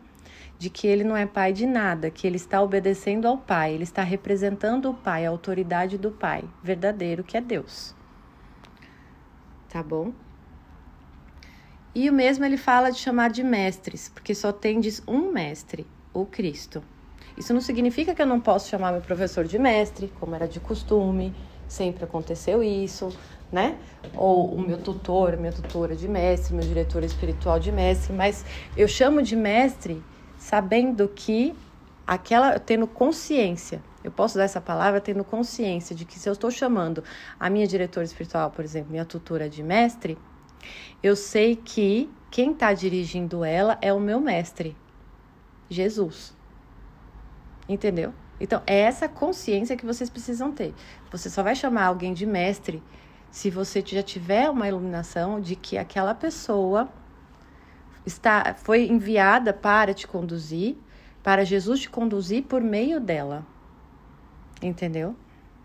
de 0.58 0.70
que 0.70 0.88
ele 0.88 1.04
não 1.04 1.16
é 1.16 1.26
pai 1.26 1.52
de 1.52 1.66
nada, 1.66 2.10
que 2.10 2.26
ele 2.26 2.38
está 2.38 2.62
obedecendo 2.62 3.28
ao 3.28 3.38
pai, 3.38 3.74
ele 3.74 3.84
está 3.84 4.04
representando 4.04 4.90
o 4.90 4.94
pai, 4.94 5.26
a 5.26 5.30
autoridade 5.30 5.98
do 5.98 6.12
pai 6.12 6.46
verdadeiro, 6.64 7.24
que 7.24 7.36
é 7.36 7.42
Deus 7.42 7.94
tá 9.76 9.84
bom? 9.84 10.14
E 11.94 12.10
o 12.10 12.14
mesmo 12.14 12.46
ele 12.46 12.56
fala 12.56 12.90
de 12.92 12.98
chamar 12.98 13.30
de 13.30 13.44
mestres, 13.44 14.08
porque 14.08 14.34
só 14.34 14.54
tem 14.54 14.80
um 15.06 15.34
mestre, 15.34 15.86
o 16.14 16.26
Cristo. 16.26 16.82
Isso 17.38 17.54
não 17.54 17.60
significa 17.60 18.16
que 18.16 18.22
eu 18.22 18.26
não 18.26 18.40
posso 18.40 18.70
chamar 18.70 18.94
meu 18.94 19.02
professor 19.02 19.44
de 19.44 19.60
mestre, 19.60 20.10
como 20.18 20.34
era 20.34 20.48
de 20.48 20.62
costume, 20.62 21.36
sempre 21.68 22.06
aconteceu 22.06 22.64
isso, 22.64 23.10
né? 23.52 23.78
Ou 24.16 24.56
o 24.56 24.62
meu 24.62 24.78
tutor, 24.78 25.36
minha 25.36 25.52
tutora 25.52 25.94
de 25.94 26.08
mestre, 26.08 26.56
meu 26.56 26.66
diretor 26.66 27.04
espiritual 27.04 27.60
de 27.60 27.70
mestre, 27.70 28.14
mas 28.14 28.46
eu 28.78 28.88
chamo 28.88 29.22
de 29.22 29.36
mestre 29.36 30.02
sabendo 30.38 31.06
que 31.10 31.54
aquela 32.08 32.58
tendo 32.60 32.88
consciência 32.88 33.84
eu 34.06 34.12
posso 34.12 34.38
dar 34.38 34.44
essa 34.44 34.62
palavra 34.62 35.02
tendo 35.02 35.24
consciência 35.24 35.96
de 35.96 36.06
que 36.06 36.20
se 36.20 36.30
eu 36.30 36.34
estou 36.34 36.52
chamando 36.52 37.04
a 37.40 37.50
minha 37.50 37.66
diretora 37.66 38.06
espiritual, 38.06 38.52
por 38.52 38.64
exemplo, 38.64 38.92
minha 38.92 39.04
tutora 39.04 39.50
de 39.50 39.64
mestre, 39.64 40.16
eu 41.02 41.16
sei 41.16 41.56
que 41.56 42.08
quem 42.30 42.52
está 42.52 42.72
dirigindo 42.72 43.44
ela 43.44 43.80
é 43.82 43.92
o 43.92 44.00
meu 44.00 44.22
mestre, 44.22 44.78
Jesus. 45.68 46.38
Entendeu? 47.68 48.14
Então, 48.40 48.62
é 48.68 48.82
essa 48.82 49.10
consciência 49.10 49.76
que 49.76 49.88
vocês 49.88 50.08
precisam 50.08 50.52
ter. 50.52 50.76
Você 51.12 51.28
só 51.28 51.42
vai 51.42 51.56
chamar 51.56 51.86
alguém 51.86 52.14
de 52.14 52.28
mestre 52.28 52.84
se 53.32 53.50
você 53.50 53.84
já 53.84 54.04
tiver 54.04 54.52
uma 54.52 54.68
iluminação 54.68 55.42
de 55.42 55.56
que 55.56 55.80
aquela 55.80 56.14
pessoa 56.14 56.88
está 58.06 58.54
foi 58.54 58.88
enviada 58.88 59.52
para 59.52 59.96
te 59.96 60.06
conduzir, 60.06 60.78
para 61.24 61.44
Jesus 61.44 61.80
te 61.80 61.90
conduzir 61.90 62.44
por 62.44 62.62
meio 62.62 63.00
dela 63.00 63.44
entendeu? 64.62 65.16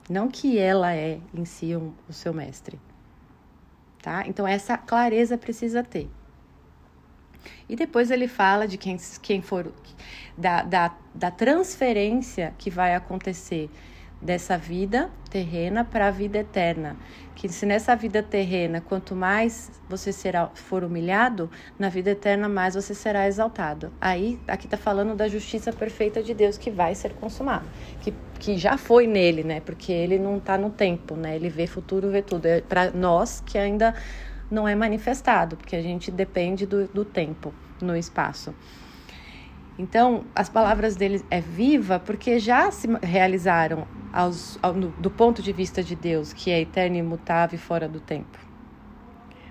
Não 0.09 0.29
que 0.29 0.59
ela 0.59 0.95
é 0.95 1.21
em 1.33 1.45
si 1.45 1.77
um, 1.77 1.93
o 2.09 2.13
seu 2.13 2.35
mestre, 2.35 2.79
tá? 4.03 4.25
Então 4.27 4.47
essa 4.47 4.77
clareza 4.77 5.39
precisa 5.39 5.83
ter. 5.83 6.11
E 7.69 7.77
depois 7.77 8.11
ele 8.11 8.27
fala 8.29 8.67
de 8.67 8.77
quem, 8.77 8.99
quem 9.23 9.41
for 9.41 9.73
da, 10.37 10.63
da, 10.63 10.95
da 11.15 11.31
transferência 11.31 12.55
que 12.59 12.71
vai 12.71 12.95
acontecer 12.95 13.71
dessa 14.21 14.59
vida 14.59 15.11
terrena 15.31 15.85
para 15.85 16.09
a 16.09 16.11
vida 16.11 16.39
eterna. 16.39 16.97
Que 17.35 17.49
se 17.49 17.65
nessa 17.65 17.97
vida 17.97 18.23
terrena, 18.23 18.81
quanto 18.81 19.15
mais 19.15 19.71
você 19.89 20.13
será, 20.13 20.49
for 20.49 20.85
humilhado, 20.85 21.51
na 21.79 21.89
vida 21.89 22.11
eterna 22.11 22.49
mais 22.49 22.75
você 22.75 22.95
será 22.95 23.27
exaltado. 23.27 23.91
Aí, 24.01 24.39
aqui 24.47 24.67
está 24.67 24.77
falando 24.77 25.15
da 25.15 25.27
justiça 25.27 25.73
perfeita 25.73 26.23
de 26.23 26.35
Deus 26.35 26.59
que 26.59 26.71
vai 26.71 26.95
ser 26.95 27.15
consumada, 27.15 27.65
que, 28.03 28.13
que 28.39 28.59
já 28.59 28.77
foi 28.77 29.07
nele, 29.07 29.43
né? 29.43 29.61
Porque 29.61 29.91
ele 29.91 30.19
não 30.19 30.37
está 30.37 30.59
no 30.59 30.69
tempo, 30.69 31.15
né? 31.15 31.35
Ele 31.35 31.49
vê 31.49 31.67
futuro, 31.67 32.11
vê 32.11 32.21
tudo. 32.21 32.45
É 32.45 32.61
para 32.61 32.91
nós 32.91 33.43
que 33.47 33.57
ainda 33.57 33.95
não 34.51 34.69
é 34.69 34.75
manifestado, 34.75 35.57
porque 35.57 35.77
a 35.77 35.83
gente 35.83 36.11
depende 36.11 36.67
do, 36.67 36.87
do 36.89 37.05
tempo 37.05 37.55
no 37.81 37.97
espaço. 37.97 38.55
Então, 39.79 40.25
as 40.35 40.49
palavras 40.49 40.97
dele 40.97 41.25
é 41.31 41.41
viva 41.41 41.99
porque 41.99 42.39
já 42.39 42.71
se 42.71 42.87
realizaram 43.03 43.87
aos, 44.13 44.59
ao, 44.63 44.75
do 44.75 45.11
ponto 45.11 45.43
de 45.43 45.53
vista 45.53 45.83
de 45.83 45.97
Deus, 45.97 46.33
que 46.33 46.51
é 46.51 46.61
eterno, 46.61 46.97
imutável 46.97 47.57
e 47.57 47.61
fora 47.61 47.89
do 47.89 48.01
tempo. 48.01 48.39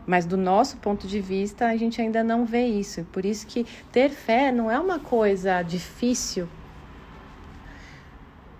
Mas 0.05 0.25
do 0.25 0.38
nosso 0.38 0.77
ponto 0.77 1.07
de 1.07 1.19
vista, 1.19 1.67
a 1.67 1.77
gente 1.77 2.01
ainda 2.01 2.23
não 2.23 2.45
vê 2.45 2.65
isso. 2.65 3.03
Por 3.11 3.25
isso 3.25 3.45
que 3.45 3.65
ter 3.91 4.09
fé 4.09 4.51
não 4.51 4.69
é 4.69 4.79
uma 4.79 4.99
coisa 4.99 5.61
difícil 5.61 6.49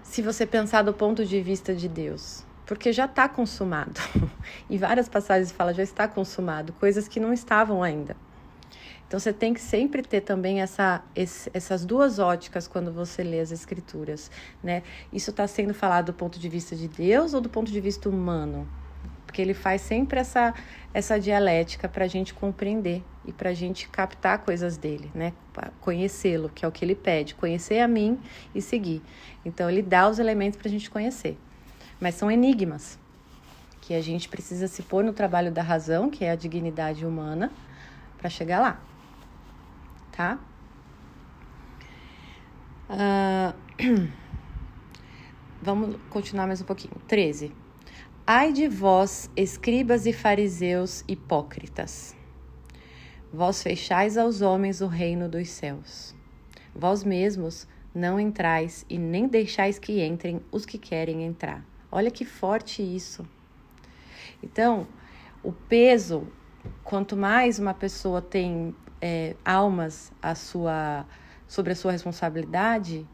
se 0.04 0.22
você 0.22 0.46
pensar 0.46 0.82
do 0.82 0.94
ponto 0.94 1.26
de 1.26 1.42
vista 1.42 1.74
de 1.74 1.88
Deus. 1.88 2.46
Porque 2.66 2.94
já 2.94 3.06
está 3.06 3.28
consumado. 3.28 4.00
e 4.70 4.78
várias 4.78 5.10
passagens 5.10 5.52
falam 5.52 5.74
já 5.74 5.82
está 5.82 6.08
consumado, 6.08 6.74
coisas 6.74 7.08
que 7.08 7.20
não 7.20 7.34
estavam 7.34 7.82
ainda. 7.82 8.16
Então 9.10 9.20
você 9.20 9.34
tem 9.34 9.56
que 9.56 9.60
sempre 9.60 10.04
ter 10.04 10.22
também 10.22 10.62
essa, 10.62 11.04
esse, 11.16 11.50
essas 11.52 11.84
duas 11.84 12.20
óticas 12.20 12.68
quando 12.68 12.94
você 12.94 13.24
lê 13.24 13.40
as 13.40 13.52
escrituras, 13.52 14.30
né? 14.62 14.84
Isso 15.12 15.32
está 15.32 15.48
sendo 15.48 15.74
falado 15.74 16.06
do 16.06 16.14
ponto 16.14 16.40
de 16.40 16.48
vista 16.48 16.76
de 16.76 16.88
Deus 16.88 17.34
ou 17.34 17.42
do 17.42 17.50
ponto 17.50 17.72
de 17.72 17.82
vista 17.82 18.08
humano? 18.08 18.70
Porque 19.26 19.42
ele 19.42 19.56
faz 19.56 19.82
sempre 19.82 20.20
essa, 20.20 20.54
essa 20.94 21.20
dialética 21.20 21.90
para 21.90 22.06
a 22.06 22.08
gente 22.08 22.36
compreender 22.36 23.04
e 23.26 23.34
para 23.34 23.50
a 23.50 23.54
gente 23.54 23.90
captar 23.90 24.44
coisas 24.44 24.78
dele, 24.78 25.10
né? 25.16 25.34
Conhecê-lo, 25.82 26.48
que 26.48 26.64
é 26.64 26.68
o 26.68 26.72
que 26.72 26.86
ele 26.86 26.94
pede, 26.94 27.34
conhecer 27.34 27.80
a 27.80 27.88
mim 27.88 28.20
e 28.54 28.62
seguir. 28.62 29.02
Então 29.44 29.68
ele 29.68 29.82
dá 29.82 30.08
os 30.08 30.20
elementos 30.20 30.60
para 30.60 30.68
a 30.68 30.72
gente 30.72 30.88
conhecer, 30.88 31.36
mas 32.00 32.14
são 32.14 32.30
enigmas 32.30 33.00
que 33.82 33.96
a 33.96 34.02
gente 34.02 34.30
precisa 34.30 34.68
se 34.68 34.84
pôr 34.84 35.04
no 35.04 35.14
trabalho 35.14 35.52
da 35.52 35.64
razão, 35.64 36.12
que 36.12 36.24
é 36.24 36.30
a 36.30 36.36
dignidade 36.36 37.04
humana, 37.04 37.52
para 38.20 38.30
chegar 38.30 38.60
lá 38.60 38.89
tá? 40.20 40.38
Uh, 42.90 43.56
vamos 45.64 45.96
continuar 46.10 46.46
mais 46.46 46.60
um 46.60 46.66
pouquinho. 46.66 46.94
13. 47.08 47.54
Ai 48.28 48.52
de 48.52 48.68
vós, 48.68 49.32
escribas 49.34 50.06
e 50.06 50.12
fariseus 50.12 51.06
hipócritas, 51.08 52.18
vós 53.32 53.64
fechais 53.64 54.18
aos 54.18 54.42
homens 54.42 54.82
o 54.82 54.88
reino 54.88 55.30
dos 55.30 55.48
céus. 55.48 56.14
Vós 56.76 57.02
mesmos 57.02 57.66
não 57.96 58.20
entrais 58.20 58.86
e 58.90 58.98
nem 58.98 59.26
deixais 59.26 59.80
que 59.80 60.06
entrem 60.06 60.42
os 60.52 60.66
que 60.66 60.78
querem 60.78 61.24
entrar. 61.24 61.64
Olha 61.90 62.12
que 62.12 62.26
forte 62.26 62.82
isso. 62.82 63.26
Então, 64.44 64.86
o 65.42 65.54
peso, 65.54 66.28
quanto 66.84 67.16
mais 67.16 67.58
uma 67.58 67.74
pessoa 67.74 68.22
tem 68.22 68.76
é, 69.02 69.36
almas 69.44 70.12
à 70.22 70.36
sua 70.36 71.06
sobre 71.48 71.74
a 71.74 71.76
sua 71.76 71.92
responsabilidade, 71.92 73.08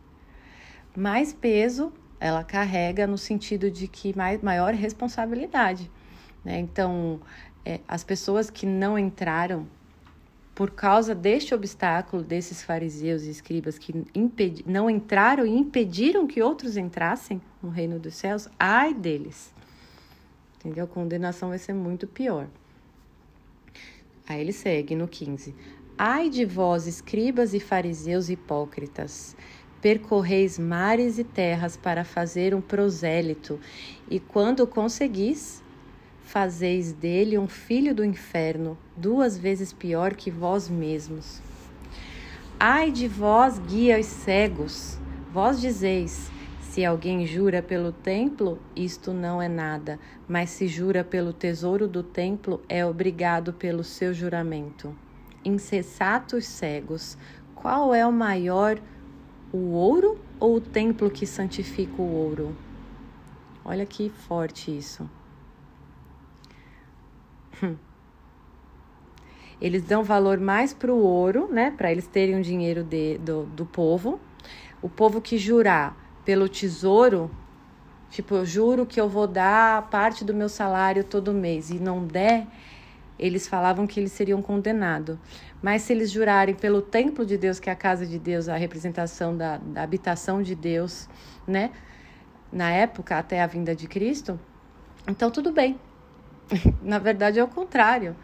mais 0.95 1.31
peso 1.31 1.93
ela 2.19 2.43
carrega 2.43 3.05
no 3.07 3.17
sentido 3.17 3.69
de 3.69 3.87
que 3.87 4.15
mais, 4.15 4.41
maior 4.41 4.73
responsabilidade. 4.73 5.89
Né? 6.43 6.59
Então, 6.59 7.19
é, 7.63 7.79
as 7.87 8.03
pessoas 8.03 8.49
que 8.49 8.65
não 8.65 8.97
entraram 8.97 9.67
por 10.53 10.71
causa 10.71 11.13
deste 11.13 11.53
obstáculo 11.53 12.23
desses 12.23 12.63
fariseus 12.63 13.23
e 13.23 13.29
escribas 13.29 13.77
que 13.77 14.05
impedi, 14.15 14.63
não 14.65 14.89
entraram 14.89 15.45
e 15.45 15.49
impediram 15.49 16.25
que 16.25 16.41
outros 16.41 16.77
entrassem 16.77 17.41
no 17.61 17.69
reino 17.69 17.99
dos 17.99 18.15
céus, 18.15 18.47
ai 18.57 18.93
deles. 18.93 19.53
Entendeu? 20.57 20.85
A 20.85 20.87
condenação 20.87 21.49
vai 21.49 21.57
ser 21.57 21.73
muito 21.73 22.07
pior. 22.07 22.47
Aí 24.27 24.41
ele 24.41 24.53
segue 24.53 24.95
no 24.95 25.07
15. 25.07 25.53
Ai 25.97 26.29
de 26.29 26.43
vós, 26.43 26.87
escribas 26.87 27.53
e 27.53 27.59
fariseus 27.59 28.29
hipócritas, 28.29 29.35
percorreis 29.81 30.59
mares 30.59 31.17
e 31.17 31.23
terras 31.23 31.77
para 31.77 32.03
fazer 32.03 32.53
um 32.53 32.59
prosélito, 32.59 33.59
e 34.09 34.19
quando 34.19 34.65
conseguis, 34.65 35.63
fazeis 36.21 36.91
dele 36.91 37.37
um 37.37 37.47
filho 37.47 37.93
do 37.93 38.03
inferno, 38.03 38.77
duas 38.97 39.37
vezes 39.37 39.71
pior 39.71 40.15
que 40.15 40.31
vós 40.31 40.67
mesmos. 40.67 41.39
Ai 42.59 42.91
de 42.91 43.07
vós, 43.07 43.59
guias 43.59 44.07
cegos, 44.07 44.97
vós 45.31 45.61
dizeis: 45.61 46.31
se 46.75 46.83
alguém 46.83 47.25
jura 47.25 47.61
pelo 47.61 47.93
templo, 47.93 48.59
isto 48.75 49.13
não 49.13 49.41
é 49.41 49.47
nada, 49.47 49.97
mas 50.27 50.49
se 50.49 50.67
jura 50.67 51.05
pelo 51.05 51.31
tesouro 51.31 51.87
do 51.87 52.03
templo, 52.03 52.61
é 52.67 52.85
obrigado 52.85 53.53
pelo 53.53 53.81
seu 53.81 54.13
juramento. 54.13 54.93
Insensatos 55.45 56.45
cegos, 56.45 57.17
qual 57.55 57.95
é 57.95 58.05
o 58.05 58.11
maior 58.11 58.77
o 59.53 59.71
ouro 59.71 60.19
ou 60.37 60.57
o 60.57 60.59
templo 60.59 61.09
que 61.09 61.25
santifica 61.25 62.01
o 62.01 62.11
ouro? 62.11 62.53
Olha 63.63 63.85
que 63.85 64.09
forte 64.09 64.77
isso. 64.77 65.09
Hum. 67.63 67.77
Eles 69.61 69.83
dão 69.83 70.03
valor 70.03 70.41
mais 70.41 70.73
para 70.73 70.93
o 70.93 71.01
ouro, 71.01 71.47
né? 71.49 71.71
Para 71.71 71.89
eles 71.89 72.05
terem 72.05 72.37
o 72.37 72.43
dinheiro 72.43 72.83
de, 72.83 73.17
do, 73.19 73.43
do 73.43 73.65
povo. 73.65 74.19
O 74.81 74.89
povo 74.89 75.21
que 75.21 75.37
jurar 75.37 76.03
pelo 76.25 76.49
tesouro, 76.49 77.29
tipo, 78.09 78.35
eu 78.35 78.45
juro 78.45 78.85
que 78.85 78.99
eu 78.99 79.07
vou 79.07 79.27
dar 79.27 79.87
parte 79.89 80.25
do 80.25 80.33
meu 80.33 80.49
salário 80.49 81.03
todo 81.03 81.31
mês 81.31 81.69
e 81.69 81.75
não 81.75 82.05
der, 82.05 82.47
eles 83.17 83.47
falavam 83.47 83.87
que 83.87 83.99
eles 83.99 84.11
seriam 84.11 84.41
condenados. 84.41 85.17
Mas 85.61 85.83
se 85.83 85.93
eles 85.93 86.11
jurarem 86.11 86.55
pelo 86.55 86.81
templo 86.81 87.25
de 87.25 87.37
Deus, 87.37 87.59
que 87.59 87.69
é 87.69 87.73
a 87.73 87.75
casa 87.75 88.05
de 88.05 88.19
Deus, 88.19 88.49
a 88.49 88.57
representação 88.57 89.37
da, 89.37 89.57
da 89.57 89.83
habitação 89.83 90.41
de 90.41 90.55
Deus, 90.55 91.07
né? 91.47 91.71
Na 92.51 92.69
época, 92.71 93.17
até 93.17 93.41
a 93.41 93.47
vinda 93.47 93.75
de 93.75 93.87
Cristo, 93.87 94.39
então 95.07 95.29
tudo 95.31 95.51
bem. 95.51 95.79
Na 96.81 96.99
verdade, 96.99 97.39
é 97.39 97.43
o 97.43 97.47
contrário. 97.47 98.15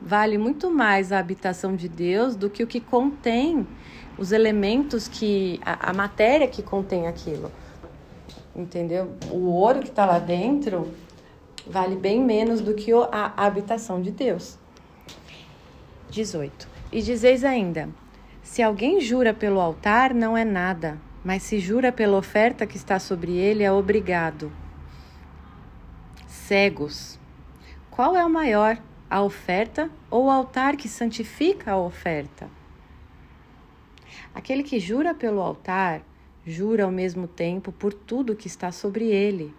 Vale 0.00 0.38
muito 0.38 0.70
mais 0.70 1.10
a 1.10 1.18
habitação 1.18 1.74
de 1.74 1.88
Deus 1.88 2.36
do 2.36 2.48
que 2.48 2.62
o 2.62 2.66
que 2.66 2.80
contém 2.80 3.66
os 4.18 4.32
elementos 4.32 5.08
que. 5.08 5.60
a, 5.64 5.90
a 5.90 5.92
matéria 5.92 6.48
que 6.48 6.62
contém 6.62 7.06
aquilo. 7.06 7.50
Entendeu? 8.54 9.12
O 9.30 9.50
ouro 9.50 9.80
que 9.80 9.88
está 9.88 10.04
lá 10.04 10.18
dentro 10.18 10.92
vale 11.66 11.94
bem 11.96 12.20
menos 12.20 12.60
do 12.60 12.74
que 12.74 12.90
a 12.92 13.32
habitação 13.36 14.02
de 14.02 14.10
Deus. 14.10 14.58
18. 16.10 16.68
E 16.90 17.00
dizeis 17.00 17.44
ainda: 17.44 17.88
se 18.42 18.62
alguém 18.62 19.00
jura 19.00 19.32
pelo 19.32 19.60
altar, 19.60 20.12
não 20.12 20.36
é 20.36 20.44
nada, 20.44 20.98
mas 21.22 21.42
se 21.42 21.60
jura 21.60 21.92
pela 21.92 22.16
oferta 22.16 22.66
que 22.66 22.76
está 22.76 22.98
sobre 22.98 23.32
ele, 23.32 23.62
é 23.62 23.70
obrigado. 23.70 24.50
Cegos. 26.26 27.18
Qual 27.90 28.16
é 28.16 28.24
o 28.24 28.30
maior, 28.30 28.78
a 29.10 29.22
oferta 29.22 29.90
ou 30.10 30.26
o 30.26 30.30
altar 30.30 30.76
que 30.76 30.88
santifica 30.88 31.72
a 31.72 31.78
oferta? 31.78 32.57
Aquele 34.38 34.62
que 34.62 34.78
jura 34.78 35.12
pelo 35.12 35.40
altar, 35.40 36.00
jura 36.46 36.84
ao 36.84 36.92
mesmo 36.92 37.26
tempo 37.26 37.72
por 37.72 37.92
tudo 37.92 38.36
que 38.36 38.46
está 38.46 38.70
sobre 38.70 39.06
ele. 39.06 39.52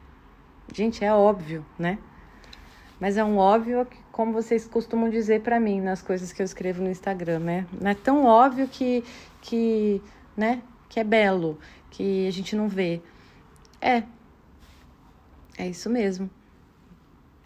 Gente, 0.74 1.04
é 1.04 1.14
óbvio, 1.14 1.66
né? 1.78 2.00
Mas 2.98 3.18
é 3.18 3.24
um 3.26 3.38
óbvio 3.38 3.86
que, 3.86 3.98
como 4.10 4.32
vocês 4.32 4.70
costumam 4.70 5.10
dizer 5.10 5.42
para 5.42 5.60
mim 5.60 5.82
nas 5.82 6.02
coisas 6.02 6.32
que 6.32 6.42
eu 6.42 6.46
escrevo 6.46 6.82
no 6.82 6.90
Instagram, 6.90 7.40
né? 7.40 7.68
Não 7.74 7.92
é 7.92 7.94
tão 7.94 8.24
óbvio 8.24 8.70
que, 8.70 9.04
que, 9.42 10.02
né? 10.36 10.62
Que 10.88 11.02
é 11.02 11.04
belo, 11.04 11.60
que 11.92 12.26
a 12.26 12.32
gente 12.32 12.56
não 12.56 12.70
vê. 12.70 13.02
É. 13.82 14.04
É 15.58 15.68
isso 15.68 15.90
mesmo. 15.90 16.30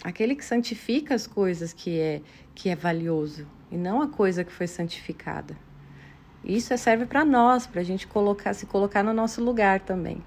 Aquele 0.04 0.36
que 0.36 0.46
santifica 0.46 1.16
as 1.16 1.26
coisas 1.26 1.74
que 1.74 2.00
é 2.00 2.22
que 2.54 2.70
é 2.70 2.76
valioso 2.76 3.48
e 3.72 3.76
não 3.76 4.04
a 4.04 4.08
coisa 4.08 4.44
que 4.44 4.52
foi 4.52 4.68
santificada. 4.68 5.58
Isso 6.44 6.78
serve 6.78 7.06
para 7.06 7.24
nós, 7.24 7.66
para 7.66 7.82
a 7.82 7.84
gente 7.84 8.06
colocar, 8.06 8.54
se 8.54 8.66
colocar 8.66 9.04
no 9.04 9.14
nosso 9.14 9.44
lugar 9.44 9.80
também. 9.80 10.22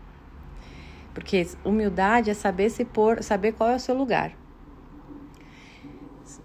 Porque 1.12 1.46
humildade 1.64 2.30
é 2.30 2.34
saber 2.34 2.70
se 2.70 2.84
pôr, 2.84 3.22
saber 3.22 3.52
qual 3.52 3.70
é 3.70 3.76
o 3.76 3.80
seu 3.80 3.94
lugar. 3.94 4.32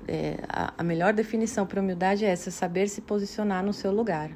É, 0.08 0.38
a, 0.48 0.74
a 0.78 0.84
melhor 0.84 1.14
definição 1.14 1.66
para 1.66 1.80
humildade 1.80 2.26
é 2.26 2.30
essa, 2.30 2.52
saber 2.52 2.90
se 2.90 3.02
posicionar 3.02 3.64
no 3.64 3.74
seu 3.74 3.92
lugar. 3.92 4.32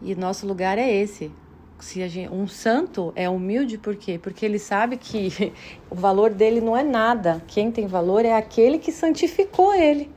E 0.00 0.14
nosso 0.14 0.46
lugar 0.46 0.78
é 0.78 0.92
esse. 0.92 1.30
Se 1.78 2.08
gente, 2.08 2.32
um 2.32 2.46
santo 2.46 3.12
é 3.16 3.28
humilde 3.28 3.76
por 3.76 3.96
quê? 3.96 4.16
Porque 4.16 4.46
ele 4.46 4.58
sabe 4.58 4.96
que 4.96 5.52
o 5.90 5.94
valor 5.94 6.30
dele 6.30 6.60
não 6.60 6.76
é 6.76 6.82
nada. 6.82 7.42
Quem 7.46 7.70
tem 7.70 7.86
valor 7.86 8.24
é 8.24 8.34
aquele 8.34 8.78
que 8.78 8.92
santificou 8.92 9.74
ele, 9.74 10.10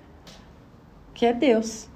que 1.14 1.26
é 1.26 1.34
Deus. 1.34 1.90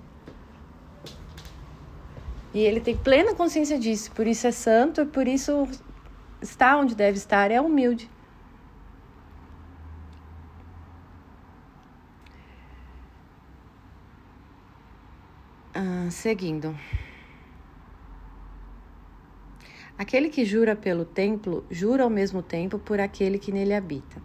E 2.53 2.59
ele 2.59 2.79
tem 2.79 2.97
plena 2.97 3.35
consciência 3.35 3.77
disso, 3.77 4.11
por 4.11 4.25
isso 4.25 4.47
é 4.47 4.51
santo 4.51 5.01
e 5.01 5.05
por 5.05 5.27
isso 5.27 5.67
está 6.41 6.77
onde 6.77 6.95
deve 6.95 7.17
estar, 7.17 7.51
é 7.51 7.61
humilde. 7.61 8.09
Ah, 15.73 16.09
seguindo. 16.09 16.75
Aquele 19.97 20.29
que 20.29 20.43
jura 20.43 20.75
pelo 20.75 21.05
templo, 21.05 21.65
jura 21.69 22.03
ao 22.03 22.09
mesmo 22.09 22.41
tempo 22.41 22.79
por 22.79 22.99
aquele 22.99 23.37
que 23.37 23.51
nele 23.51 23.73
habita. 23.73 24.21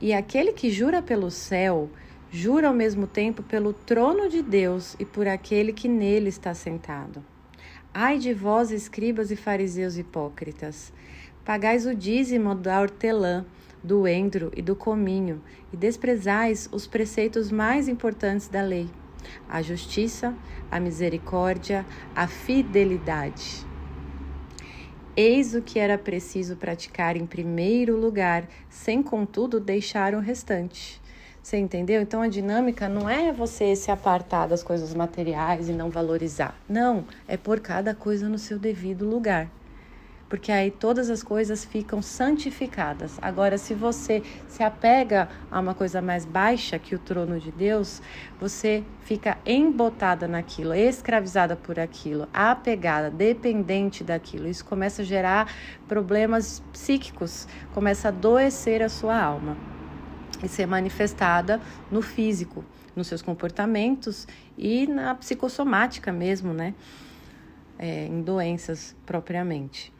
E 0.00 0.14
aquele 0.14 0.52
que 0.52 0.70
jura 0.70 1.02
pelo 1.02 1.30
céu, 1.30 1.90
jura 2.30 2.68
ao 2.68 2.74
mesmo 2.74 3.06
tempo 3.06 3.42
pelo 3.42 3.72
trono 3.72 4.28
de 4.28 4.42
Deus 4.42 4.96
e 4.98 5.04
por 5.04 5.28
aquele 5.28 5.72
que 5.72 5.86
nele 5.86 6.28
está 6.28 6.54
sentado. 6.54 7.31
Ai 7.94 8.16
de 8.16 8.32
vós, 8.32 8.70
escribas 8.70 9.30
e 9.30 9.36
fariseus 9.36 9.98
hipócritas, 9.98 10.90
Pagais 11.44 11.84
o 11.84 11.94
dízimo 11.94 12.54
da 12.54 12.80
hortelã, 12.80 13.44
do 13.84 14.08
endro 14.08 14.50
e 14.56 14.62
do 14.62 14.74
cominho, 14.74 15.42
e 15.70 15.76
desprezais 15.76 16.70
os 16.72 16.86
preceitos 16.86 17.52
mais 17.52 17.88
importantes 17.88 18.48
da 18.48 18.62
lei: 18.62 18.88
a 19.46 19.60
justiça, 19.60 20.34
a 20.70 20.80
misericórdia, 20.80 21.84
a 22.16 22.26
fidelidade. 22.26 23.66
Eis 25.14 25.54
o 25.54 25.60
que 25.60 25.78
era 25.78 25.98
preciso 25.98 26.56
praticar 26.56 27.14
em 27.14 27.26
primeiro 27.26 27.94
lugar, 27.94 28.48
sem 28.70 29.02
contudo 29.02 29.60
deixar 29.60 30.14
o 30.14 30.20
restante. 30.20 31.01
Você 31.42 31.56
entendeu? 31.56 32.00
Então 32.00 32.22
a 32.22 32.28
dinâmica 32.28 32.88
não 32.88 33.08
é 33.08 33.32
você 33.32 33.74
se 33.74 33.90
apartar 33.90 34.46
das 34.46 34.62
coisas 34.62 34.94
materiais 34.94 35.68
e 35.68 35.72
não 35.72 35.90
valorizar. 35.90 36.54
Não, 36.68 37.04
é 37.26 37.36
por 37.36 37.58
cada 37.58 37.94
coisa 37.94 38.28
no 38.28 38.38
seu 38.38 38.58
devido 38.58 39.04
lugar 39.04 39.50
porque 40.32 40.50
aí 40.50 40.70
todas 40.70 41.10
as 41.10 41.22
coisas 41.22 41.62
ficam 41.62 42.00
santificadas. 42.00 43.18
Agora, 43.20 43.58
se 43.58 43.74
você 43.74 44.22
se 44.48 44.62
apega 44.62 45.28
a 45.50 45.60
uma 45.60 45.74
coisa 45.74 46.00
mais 46.00 46.24
baixa 46.24 46.78
que 46.78 46.94
o 46.94 46.98
trono 46.98 47.38
de 47.38 47.52
Deus, 47.52 48.00
você 48.40 48.82
fica 49.02 49.36
embotada 49.44 50.26
naquilo, 50.26 50.72
escravizada 50.72 51.54
por 51.54 51.78
aquilo, 51.78 52.26
apegada, 52.32 53.10
dependente 53.10 54.02
daquilo. 54.02 54.48
Isso 54.48 54.64
começa 54.64 55.02
a 55.02 55.04
gerar 55.04 55.54
problemas 55.86 56.62
psíquicos, 56.72 57.46
começa 57.74 58.08
a 58.08 58.10
adoecer 58.10 58.82
a 58.82 58.88
sua 58.88 59.22
alma 59.22 59.71
e 60.42 60.48
ser 60.48 60.66
manifestada 60.66 61.60
no 61.90 62.02
físico, 62.02 62.64
nos 62.94 63.06
seus 63.06 63.22
comportamentos 63.22 64.26
e 64.56 64.86
na 64.86 65.14
psicossomática 65.14 66.12
mesmo, 66.12 66.52
né? 66.52 66.74
É, 67.78 68.06
em 68.06 68.22
doenças 68.22 68.94
propriamente. 69.06 69.92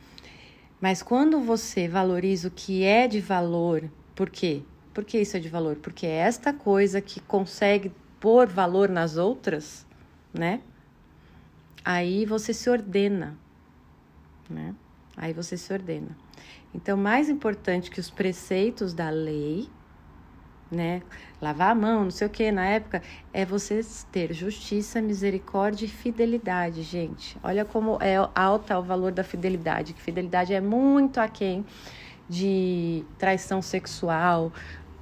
Mas 0.81 1.03
quando 1.03 1.41
você 1.41 1.89
valoriza 1.89 2.49
o 2.49 2.51
que 2.51 2.85
é 2.85 3.07
de 3.07 3.21
valor, 3.21 3.91
por 4.15 4.29
quê? 4.29 4.63
Por 4.93 5.05
que 5.05 5.19
isso 5.19 5.37
é 5.37 5.41
de 5.41 5.49
valor? 5.49 5.77
Porque 5.77 6.07
é 6.07 6.17
esta 6.17 6.53
coisa 6.53 7.01
que 7.01 7.21
consegue 7.21 7.93
pôr 8.21 8.47
valor 8.47 8.89
nas 8.89 9.17
outras, 9.17 9.87
né? 10.33 10.61
aí 11.85 12.25
você 12.25 12.55
se 12.55 12.71
ordena, 12.71 13.37
né? 14.49 14.75
Aí 15.17 15.33
você 15.33 15.57
se 15.57 15.73
ordena. 15.73 16.17
Então, 16.75 16.97
mais 16.97 17.29
importante 17.29 17.91
que 17.91 18.01
os 18.01 18.11
preceitos 18.11 18.95
da 18.95 19.11
lei, 19.11 19.69
né? 20.73 21.03
Lavar 21.41 21.73
a 21.73 21.75
mão, 21.75 22.05
não 22.05 22.11
sei 22.11 22.27
o 22.27 22.31
que, 22.31 22.51
na 22.51 22.65
época, 22.67 23.03
é 23.33 23.45
você 23.45 23.81
ter 24.11 24.33
justiça, 24.33 25.03
misericórdia 25.03 25.85
e 25.85 25.89
fidelidade, 25.89 26.83
gente. 26.83 27.37
Olha 27.43 27.65
como 27.65 27.99
é 28.01 28.17
alta 28.35 28.79
o 28.79 28.83
valor 28.83 29.13
da 29.13 29.23
fidelidade, 29.23 29.93
que 29.93 30.01
fidelidade 30.01 30.55
é 30.55 30.61
muito 30.61 31.19
aquém 31.19 31.65
de 32.29 33.05
traição 33.19 33.61
sexual, 33.61 34.51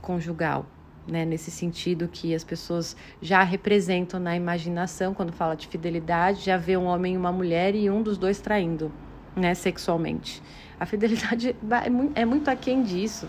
conjugal, 0.02 0.66
né? 1.06 1.24
Nesse 1.24 1.50
sentido 1.50 2.08
que 2.08 2.34
as 2.34 2.42
pessoas 2.42 2.96
já 3.22 3.42
representam 3.42 4.18
na 4.18 4.34
imaginação, 4.34 5.14
quando 5.14 5.32
fala 5.32 5.54
de 5.54 5.68
fidelidade, 5.68 6.44
já 6.44 6.56
vê 6.56 6.76
um 6.76 6.86
homem 6.86 7.14
e 7.14 7.16
uma 7.16 7.30
mulher 7.30 7.74
e 7.74 7.88
um 7.88 8.02
dos 8.02 8.18
dois 8.18 8.40
traindo, 8.40 8.90
né? 9.36 9.54
Sexualmente. 9.54 10.42
A 10.80 10.86
fidelidade 10.86 11.54
é 12.16 12.24
muito 12.24 12.48
aquém 12.48 12.82
disso. 12.82 13.28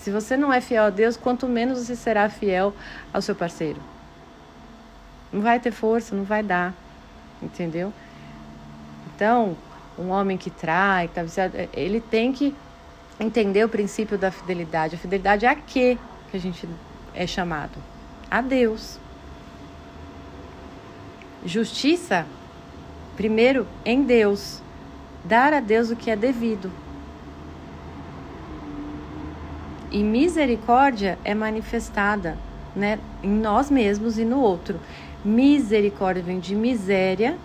Se 0.00 0.10
você 0.10 0.34
não 0.34 0.50
é 0.50 0.62
fiel 0.62 0.84
a 0.84 0.90
Deus, 0.90 1.14
quanto 1.14 1.46
menos 1.46 1.78
você 1.78 1.94
será 1.94 2.28
fiel 2.30 2.74
ao 3.12 3.20
seu 3.20 3.34
parceiro. 3.34 3.78
Não 5.30 5.42
vai 5.42 5.60
ter 5.60 5.72
força, 5.72 6.16
não 6.16 6.24
vai 6.24 6.42
dar. 6.42 6.72
Entendeu? 7.42 7.92
Então, 9.14 9.54
um 9.98 10.08
homem 10.08 10.38
que 10.38 10.48
trai, 10.48 11.06
que 11.06 11.14
tá 11.14 11.22
viciado, 11.22 11.54
ele 11.74 12.00
tem 12.00 12.32
que 12.32 12.56
entender 13.18 13.62
o 13.62 13.68
princípio 13.68 14.16
da 14.16 14.30
fidelidade. 14.30 14.94
A 14.94 14.98
fidelidade 14.98 15.44
é 15.44 15.50
a 15.50 15.54
quê 15.54 15.98
que 16.30 16.36
a 16.38 16.40
gente 16.40 16.66
é 17.14 17.26
chamado? 17.26 17.78
A 18.30 18.40
Deus. 18.40 18.98
Justiça, 21.44 22.26
primeiro, 23.16 23.66
em 23.84 24.02
Deus. 24.02 24.62
Dar 25.26 25.52
a 25.52 25.60
Deus 25.60 25.90
o 25.90 25.96
que 25.96 26.10
é 26.10 26.16
devido. 26.16 26.72
E 29.90 30.04
misericórdia 30.04 31.18
é 31.24 31.34
manifestada 31.34 32.38
né, 32.76 32.98
em 33.22 33.30
nós 33.30 33.70
mesmos 33.70 34.18
e 34.18 34.24
no 34.24 34.40
outro. 34.40 34.78
Misericórdia 35.24 36.22
vem 36.22 36.38
de 36.38 36.54
miséria, 36.54 37.36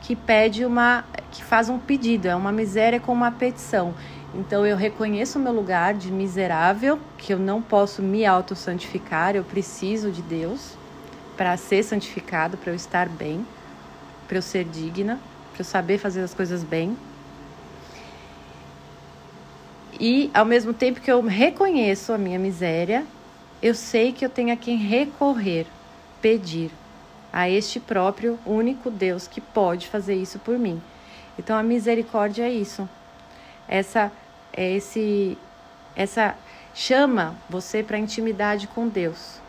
que 0.00 0.16
pede 0.16 0.64
uma, 0.64 1.04
que 1.30 1.44
faz 1.44 1.68
um 1.68 1.78
pedido, 1.78 2.26
é 2.26 2.34
uma 2.34 2.50
miséria 2.50 2.98
com 2.98 3.12
uma 3.12 3.30
petição. 3.30 3.94
Então 4.34 4.66
eu 4.66 4.76
reconheço 4.76 5.38
o 5.38 5.42
meu 5.42 5.52
lugar 5.52 5.94
de 5.94 6.10
miserável, 6.10 6.98
que 7.16 7.32
eu 7.32 7.38
não 7.38 7.62
posso 7.62 8.02
me 8.02 8.26
auto-santificar, 8.26 9.36
eu 9.36 9.44
preciso 9.44 10.10
de 10.10 10.22
Deus 10.22 10.76
para 11.36 11.56
ser 11.56 11.82
santificado, 11.82 12.56
para 12.56 12.72
eu 12.72 12.76
estar 12.76 13.08
bem, 13.08 13.46
para 14.26 14.38
eu 14.38 14.42
ser 14.42 14.64
digna, 14.64 15.20
para 15.52 15.60
eu 15.60 15.64
saber 15.64 15.98
fazer 15.98 16.22
as 16.22 16.34
coisas 16.34 16.64
bem. 16.64 16.96
E 20.00 20.30
ao 20.34 20.44
mesmo 20.44 20.74
tempo 20.74 21.00
que 21.00 21.10
eu 21.10 21.20
reconheço 21.22 22.12
a 22.12 22.18
minha 22.18 22.38
miséria, 22.38 23.06
eu 23.62 23.74
sei 23.74 24.12
que 24.12 24.24
eu 24.24 24.28
tenho 24.28 24.52
a 24.52 24.56
quem 24.56 24.76
recorrer, 24.76 25.66
pedir 26.20 26.70
a 27.32 27.48
este 27.48 27.80
próprio 27.80 28.38
único 28.44 28.90
Deus 28.90 29.26
que 29.26 29.40
pode 29.40 29.88
fazer 29.88 30.14
isso 30.14 30.38
por 30.38 30.58
mim. 30.58 30.80
Então 31.38 31.56
a 31.56 31.62
misericórdia 31.62 32.44
é 32.44 32.50
isso. 32.50 32.88
Essa 33.68 34.12
é 34.52 34.72
esse 34.72 35.38
essa 35.96 36.36
chama 36.74 37.36
você 37.48 37.82
para 37.82 37.98
intimidade 37.98 38.66
com 38.66 38.88
Deus. 38.88 39.40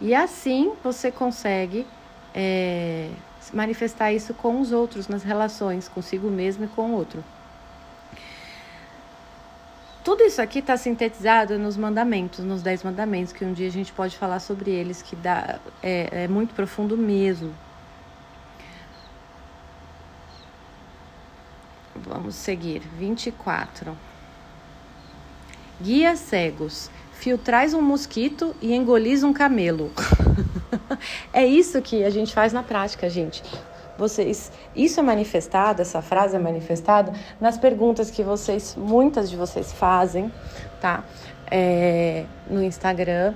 E 0.00 0.14
assim 0.14 0.72
você 0.84 1.10
consegue 1.10 1.86
é, 2.34 3.10
manifestar 3.52 4.12
isso 4.12 4.34
com 4.34 4.60
os 4.60 4.72
outros, 4.72 5.08
nas 5.08 5.22
relações, 5.22 5.88
consigo 5.88 6.30
mesmo 6.30 6.66
e 6.66 6.68
com 6.68 6.90
o 6.90 6.94
outro. 6.94 7.24
Tudo 10.06 10.22
isso 10.22 10.40
aqui 10.40 10.60
está 10.60 10.76
sintetizado 10.76 11.58
nos 11.58 11.76
mandamentos, 11.76 12.44
nos 12.44 12.62
dez 12.62 12.84
mandamentos, 12.84 13.32
que 13.32 13.44
um 13.44 13.52
dia 13.52 13.66
a 13.66 13.72
gente 13.72 13.92
pode 13.92 14.16
falar 14.16 14.38
sobre 14.38 14.70
eles, 14.70 15.02
que 15.02 15.16
dá, 15.16 15.58
é, 15.82 16.22
é 16.22 16.28
muito 16.28 16.54
profundo 16.54 16.96
mesmo. 16.96 17.52
Vamos 21.96 22.36
seguir. 22.36 22.82
24. 22.96 23.98
Guia 25.82 26.14
cegos. 26.14 26.88
Filtrais 27.14 27.74
um 27.74 27.82
mosquito 27.82 28.54
e 28.62 28.76
engolis 28.76 29.24
um 29.24 29.32
camelo. 29.32 29.90
é 31.34 31.44
isso 31.44 31.82
que 31.82 32.04
a 32.04 32.10
gente 32.10 32.32
faz 32.32 32.52
na 32.52 32.62
prática, 32.62 33.10
gente 33.10 33.42
vocês, 33.98 34.52
isso 34.74 35.00
é 35.00 35.02
manifestado, 35.02 35.82
essa 35.82 36.02
frase 36.02 36.36
é 36.36 36.38
manifestada 36.38 37.12
nas 37.40 37.56
perguntas 37.56 38.10
que 38.10 38.22
vocês, 38.22 38.76
muitas 38.76 39.30
de 39.30 39.36
vocês 39.36 39.72
fazem, 39.72 40.32
tá? 40.80 41.04
É, 41.50 42.24
no 42.48 42.62
Instagram. 42.62 43.34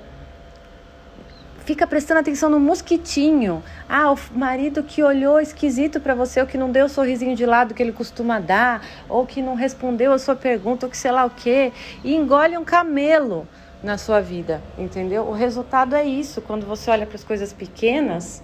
Fica 1.64 1.86
prestando 1.86 2.20
atenção 2.20 2.50
no 2.50 2.58
mosquitinho. 2.58 3.62
Ah, 3.88 4.10
o 4.12 4.18
marido 4.34 4.82
que 4.82 5.02
olhou 5.02 5.38
esquisito 5.38 6.00
para 6.00 6.14
você, 6.14 6.40
ou 6.40 6.46
que 6.46 6.58
não 6.58 6.72
deu 6.72 6.86
o 6.86 6.88
sorrisinho 6.88 7.36
de 7.36 7.46
lado 7.46 7.74
que 7.74 7.82
ele 7.82 7.92
costuma 7.92 8.40
dar, 8.40 8.84
ou 9.08 9.24
que 9.24 9.40
não 9.40 9.54
respondeu 9.54 10.12
a 10.12 10.18
sua 10.18 10.34
pergunta, 10.34 10.86
ou 10.86 10.90
que 10.90 10.96
sei 10.96 11.12
lá 11.12 11.24
o 11.24 11.30
quê, 11.30 11.72
e 12.02 12.14
engole 12.14 12.58
um 12.58 12.64
camelo 12.64 13.46
na 13.82 13.96
sua 13.96 14.20
vida, 14.20 14.60
entendeu? 14.76 15.24
O 15.24 15.32
resultado 15.32 15.94
é 15.94 16.04
isso. 16.04 16.40
Quando 16.42 16.66
você 16.66 16.90
olha 16.90 17.06
para 17.06 17.16
as 17.16 17.24
coisas 17.24 17.52
pequenas, 17.52 18.42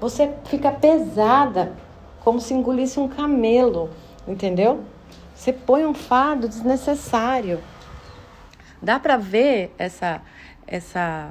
você 0.00 0.32
fica 0.44 0.70
pesada, 0.70 1.74
como 2.20 2.40
se 2.40 2.54
engolisse 2.54 3.00
um 3.00 3.08
camelo, 3.08 3.90
entendeu? 4.26 4.84
Você 5.34 5.52
põe 5.52 5.86
um 5.86 5.94
fardo 5.94 6.48
desnecessário. 6.48 7.60
Dá 8.80 8.98
para 8.98 9.16
ver 9.16 9.74
essa 9.78 10.22
essa 10.66 11.30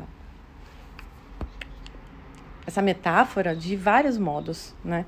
essa 2.66 2.82
metáfora 2.82 3.56
de 3.56 3.76
vários 3.76 4.18
modos, 4.18 4.76
né? 4.84 5.06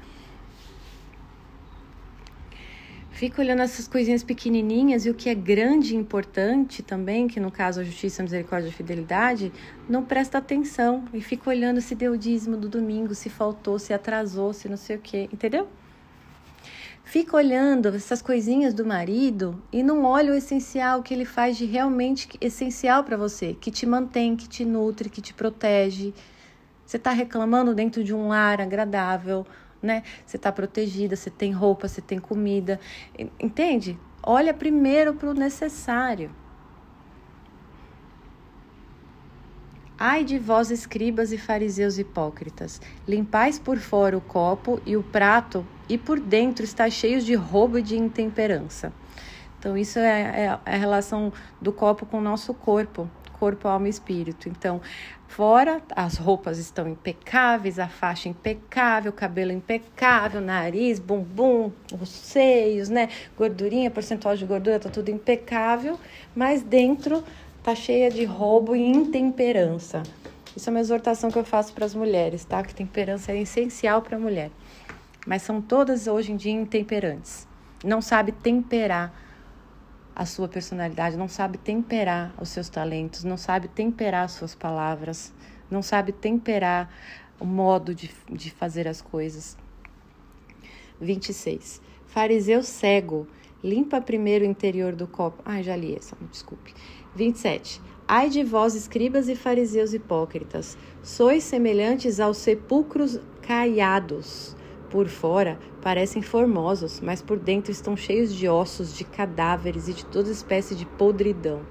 Fica 3.20 3.42
olhando 3.42 3.64
essas 3.64 3.86
coisinhas 3.86 4.24
pequenininhas 4.24 5.06
e 5.06 5.10
o 5.10 5.14
que 5.14 5.28
é 5.28 5.36
grande 5.36 5.94
e 5.94 5.98
importante 5.98 6.82
também, 6.82 7.28
que 7.28 7.38
no 7.38 7.52
caso 7.52 7.82
a 7.82 7.84
justiça, 7.84 8.22
a 8.22 8.24
misericórdia 8.24 8.70
e 8.70 8.72
fidelidade, 8.72 9.52
não 9.90 10.06
presta 10.06 10.38
atenção 10.38 11.04
e 11.14 11.20
fica 11.20 11.50
olhando 11.50 11.82
se 11.82 11.96
deu 11.96 12.14
o 12.14 12.18
dízimo 12.18 12.56
do 12.56 12.70
domingo, 12.70 13.14
se 13.14 13.30
faltou, 13.30 13.78
se 13.78 13.94
atrasou, 13.94 14.54
se 14.54 14.70
não 14.70 14.78
sei 14.78 14.96
o 14.96 15.00
quê, 15.02 15.28
entendeu? 15.34 15.68
Fica 17.04 17.36
olhando 17.36 17.90
essas 17.90 18.22
coisinhas 18.22 18.74
do 18.74 18.86
marido 18.86 19.62
e 19.70 19.84
não 19.84 20.06
olha 20.06 20.32
o 20.32 20.36
essencial 20.36 21.04
que 21.04 21.14
ele 21.14 21.26
faz 21.26 21.58
de 21.58 21.66
realmente 21.66 22.30
essencial 22.40 23.04
para 23.04 23.18
você, 23.18 23.54
que 23.54 23.70
te 23.70 23.86
mantém, 23.86 24.38
que 24.38 24.48
te 24.48 24.64
nutre, 24.64 25.10
que 25.10 25.20
te 25.20 25.34
protege. 25.34 26.14
Você 26.86 26.96
está 26.96 27.12
reclamando 27.12 27.76
dentro 27.76 28.02
de 28.02 28.14
um 28.14 28.30
lar 28.30 28.62
agradável, 28.62 29.46
né? 29.82 30.04
Você 30.26 30.38
está 30.38 30.52
protegida, 30.52 31.15
você 31.15 31.30
tem 31.30 31.52
roupa, 31.52 31.88
você 31.88 32.02
tem 32.02 32.20
comida. 32.20 32.80
Entende? 33.39 33.98
Olha 34.22 34.54
primeiro 34.54 35.13
para 35.13 35.30
o 35.30 35.34
necessário. 35.34 36.32
Ai 40.02 40.24
de 40.24 40.39
vós, 40.39 40.72
escribas 40.72 41.34
e 41.34 41.38
fariseus 41.38 41.98
hipócritas, 41.98 42.82
limpais 43.06 43.60
por 43.60 43.78
fora 43.78 44.18
o 44.18 44.22
copo 44.22 44.82
e 44.86 44.96
o 44.96 45.04
prato, 45.04 45.68
e 45.89 45.98
por 45.98 46.22
dentro 46.22 46.63
está 46.63 46.89
cheio 46.89 47.20
de 47.20 47.36
roubo 47.36 47.78
e 47.78 47.82
de 47.82 47.98
intemperança. 47.98 48.94
Então, 49.60 49.78
isso 49.78 50.00
é, 50.00 50.46
é 50.46 50.60
a 50.65 50.78
relação 50.78 51.34
do 51.62 51.74
copo 51.74 52.06
com 52.06 52.20
o 52.20 52.22
nosso 52.22 52.54
corpo 52.54 53.10
corpo, 53.39 53.67
alma 53.67 53.88
e 53.88 53.89
espírito. 53.89 54.49
Então, 54.49 54.82
fora, 55.28 55.82
as 55.95 56.17
roupas 56.17 56.58
estão 56.58 56.88
impecáveis, 56.88 57.80
a 57.80 57.88
faixa 57.88 58.28
impecável, 58.28 59.13
cabelo 59.13 59.52
impecável, 59.52 60.41
nariz, 60.41 60.99
bumbum, 60.99 61.71
os 61.99 62.10
seios, 62.10 62.89
né? 62.89 63.10
Gordurinha, 63.38 63.89
percentual 63.89 64.36
de 64.36 64.45
gordura, 64.45 64.80
tá 64.80 64.89
tudo 64.89 65.10
impecável, 65.10 65.97
mas 66.36 66.62
dentro 66.62 67.23
tá 67.63 67.73
cheia 67.73 68.12
de 68.12 68.25
roubo 68.25 68.75
e 68.75 68.82
intemperança. 68.82 70.04
Isso 70.56 70.69
é 70.69 70.71
uma 70.71 70.80
exortação 70.80 71.32
que 71.32 71.38
eu 71.38 71.45
faço 71.45 71.73
para 71.73 71.86
as 71.86 71.95
mulheres, 71.95 72.43
tá? 72.43 72.62
Que 72.63 72.73
temperança 72.73 73.32
é 73.32 73.41
essencial 73.41 74.02
para 74.02 74.17
a 74.17 74.19
mulher. 74.19 74.52
Mas 75.25 75.43
são 75.43 75.62
todas 75.62 76.08
hoje 76.08 76.32
em 76.32 76.36
dia 76.36 76.52
intemperantes. 76.52 77.47
Não 77.84 78.02
sabe 78.02 78.32
temperar 78.32 79.13
a 80.20 80.26
sua 80.26 80.50
personalidade, 80.50 81.16
não 81.16 81.30
sabe 81.30 81.58
temperar 81.58 82.34
os 82.42 82.50
seus 82.50 82.68
talentos, 82.68 83.24
não 83.24 83.38
sabe 83.38 83.70
temperar 83.70 84.26
as 84.26 84.34
suas 84.34 84.54
palavras, 84.54 85.34
não 85.72 85.82
sabe 85.82 86.12
temperar 86.12 86.94
o 87.40 87.46
modo 87.46 87.96
de, 87.96 88.12
de 88.30 88.52
fazer 88.52 88.86
as 88.86 89.02
coisas. 89.02 89.58
26. 91.00 91.82
Fariseu 92.06 92.62
cego, 92.62 93.30
limpa 93.64 94.02
primeiro 94.02 94.44
o 94.44 94.48
interior 94.50 94.94
do 94.94 95.08
copo. 95.08 95.42
Ai, 95.46 95.64
já 95.64 95.74
li 95.74 95.96
essa, 95.96 96.18
desculpe. 96.30 96.74
27. 97.16 97.82
Ai 98.06 98.30
de 98.30 98.44
vós, 98.44 98.76
escribas 98.76 99.30
e 99.30 99.38
fariseus 99.38 99.94
hipócritas, 99.94 100.78
sois 101.02 101.46
semelhantes 101.46 102.20
aos 102.20 102.40
sepulcros 102.40 103.18
caiados. 103.42 104.54
Por 104.89 105.08
fora 105.08 105.60
parecem 105.82 106.21
formosos, 106.21 106.99
mas 106.99 107.21
por 107.21 107.38
dentro 107.38 107.71
estão 107.71 107.95
cheios 107.95 108.34
de 108.34 108.47
ossos, 108.47 108.91
de 108.93 109.04
cadáveres 109.06 109.88
e 109.88 109.93
de 109.93 110.04
toda 110.04 110.32
espécie 110.32 110.75
de 110.75 110.86
podridão. 110.86 111.62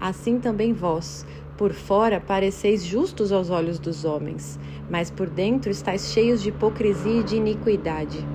Assim 0.00 0.40
também 0.40 0.72
vós, 0.72 1.24
por 1.56 1.72
fora 1.72 2.20
pareceis 2.20 2.84
justos 2.84 3.30
aos 3.30 3.48
olhos 3.48 3.78
dos 3.78 4.04
homens, 4.04 4.58
mas 4.90 5.08
por 5.08 5.30
dentro 5.30 5.70
estáis 5.70 6.10
cheios 6.10 6.42
de 6.42 6.48
hipocrisia 6.48 7.20
e 7.20 7.24
de 7.24 7.36
iniquidade. 7.36 8.28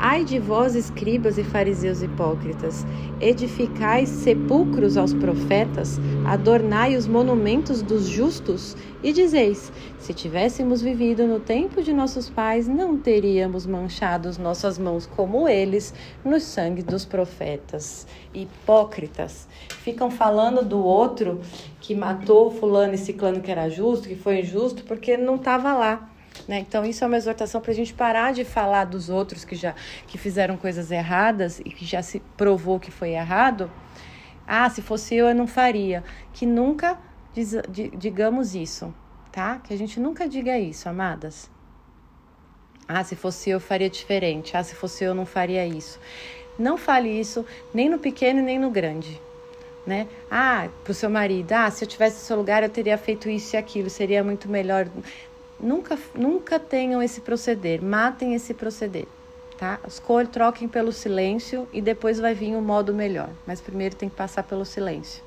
Ai 0.00 0.24
de 0.24 0.38
vós, 0.38 0.76
escribas 0.76 1.38
e 1.38 1.42
fariseus 1.42 2.02
hipócritas, 2.02 2.86
edificais 3.20 4.08
sepulcros 4.08 4.96
aos 4.96 5.12
profetas, 5.12 5.98
adornai 6.24 6.94
os 6.94 7.08
monumentos 7.08 7.82
dos 7.82 8.06
justos, 8.06 8.76
e 9.02 9.12
dizeis: 9.12 9.72
se 9.98 10.14
tivéssemos 10.14 10.80
vivido 10.80 11.26
no 11.26 11.40
tempo 11.40 11.82
de 11.82 11.92
nossos 11.92 12.30
pais, 12.30 12.68
não 12.68 12.96
teríamos 12.96 13.66
manchado 13.66 14.30
nossas 14.38 14.78
mãos 14.78 15.04
como 15.04 15.48
eles 15.48 15.92
no 16.24 16.38
sangue 16.38 16.84
dos 16.84 17.04
profetas. 17.04 18.06
Hipócritas, 18.32 19.48
ficam 19.82 20.12
falando 20.12 20.64
do 20.64 20.78
outro 20.78 21.40
que 21.80 21.96
matou 21.96 22.52
fulano 22.52 22.94
e 22.94 22.98
ciclano 22.98 23.40
que 23.40 23.50
era 23.50 23.68
justo, 23.68 24.06
que 24.06 24.14
foi 24.14 24.42
injusto, 24.42 24.84
porque 24.84 25.16
não 25.16 25.34
estava 25.34 25.74
lá 25.74 26.08
né? 26.46 26.58
Então, 26.60 26.84
isso 26.84 27.02
é 27.02 27.06
uma 27.06 27.16
exortação 27.16 27.60
para 27.60 27.72
a 27.72 27.74
gente 27.74 27.94
parar 27.94 28.32
de 28.32 28.44
falar 28.44 28.84
dos 28.84 29.08
outros 29.08 29.44
que 29.44 29.56
já 29.56 29.74
que 30.06 30.18
fizeram 30.18 30.56
coisas 30.56 30.90
erradas 30.90 31.60
e 31.60 31.70
que 31.70 31.84
já 31.84 32.02
se 32.02 32.20
provou 32.36 32.78
que 32.78 32.90
foi 32.90 33.10
errado. 33.10 33.70
Ah, 34.46 34.68
se 34.70 34.80
fosse 34.80 35.14
eu, 35.14 35.26
eu 35.26 35.34
não 35.34 35.46
faria. 35.46 36.02
Que 36.32 36.46
nunca 36.46 36.98
diz, 37.34 37.54
digamos 37.96 38.54
isso, 38.54 38.94
tá? 39.30 39.58
Que 39.58 39.74
a 39.74 39.76
gente 39.76 40.00
nunca 40.00 40.28
diga 40.28 40.58
isso, 40.58 40.88
amadas. 40.88 41.50
Ah, 42.86 43.04
se 43.04 43.14
fosse 43.14 43.50
eu, 43.50 43.56
eu 43.56 43.60
faria 43.60 43.90
diferente. 43.90 44.56
Ah, 44.56 44.64
se 44.64 44.74
fosse 44.74 45.04
eu, 45.04 45.08
eu 45.08 45.14
não 45.14 45.26
faria 45.26 45.66
isso. 45.66 46.00
Não 46.58 46.78
fale 46.78 47.08
isso 47.08 47.44
nem 47.72 47.88
no 47.88 47.98
pequeno 47.98 48.42
nem 48.42 48.58
no 48.58 48.70
grande. 48.70 49.20
Né? 49.86 50.06
Ah, 50.30 50.68
para 50.82 50.90
o 50.90 50.94
seu 50.94 51.08
marido, 51.08 51.52
ah, 51.52 51.70
se 51.70 51.84
eu 51.84 51.88
tivesse 51.88 52.16
no 52.16 52.22
seu 52.22 52.36
lugar 52.36 52.62
eu 52.62 52.68
teria 52.68 52.98
feito 52.98 53.28
isso 53.28 53.54
e 53.54 53.58
aquilo, 53.58 53.88
seria 53.88 54.24
muito 54.24 54.48
melhor. 54.48 54.88
Nunca, 55.60 55.98
nunca 56.14 56.60
tenham 56.60 57.02
esse 57.02 57.20
proceder, 57.20 57.82
matem 57.82 58.34
esse 58.34 58.54
proceder, 58.54 59.06
tá? 59.58 59.80
Escolhe, 59.86 60.28
troquem 60.28 60.68
pelo 60.68 60.92
silêncio 60.92 61.68
e 61.72 61.80
depois 61.80 62.20
vai 62.20 62.32
vir 62.32 62.54
o 62.54 62.58
um 62.58 62.62
modo 62.62 62.94
melhor. 62.94 63.30
Mas 63.44 63.60
primeiro 63.60 63.96
tem 63.96 64.08
que 64.08 64.14
passar 64.14 64.44
pelo 64.44 64.64
silêncio. 64.64 65.22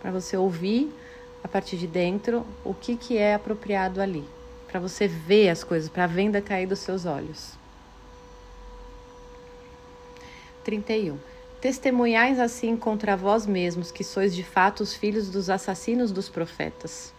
Para 0.00 0.10
você 0.10 0.36
ouvir 0.36 0.92
a 1.44 1.48
partir 1.48 1.76
de 1.76 1.86
dentro 1.86 2.44
o 2.64 2.74
que, 2.74 2.96
que 2.96 3.16
é 3.16 3.34
apropriado 3.34 4.00
ali. 4.00 4.24
Para 4.66 4.80
você 4.80 5.06
ver 5.06 5.50
as 5.50 5.62
coisas, 5.62 5.88
para 5.88 6.04
a 6.04 6.08
venda 6.08 6.40
cair 6.40 6.66
dos 6.66 6.80
seus 6.80 7.06
olhos. 7.06 7.52
31. 10.64 11.18
Testemunhais 11.60 12.40
assim 12.40 12.76
contra 12.76 13.16
vós 13.16 13.46
mesmos 13.46 13.92
que 13.92 14.02
sois 14.02 14.34
de 14.34 14.42
fato 14.42 14.82
os 14.82 14.94
filhos 14.94 15.30
dos 15.30 15.48
assassinos 15.48 16.10
dos 16.10 16.28
profetas. 16.28 17.12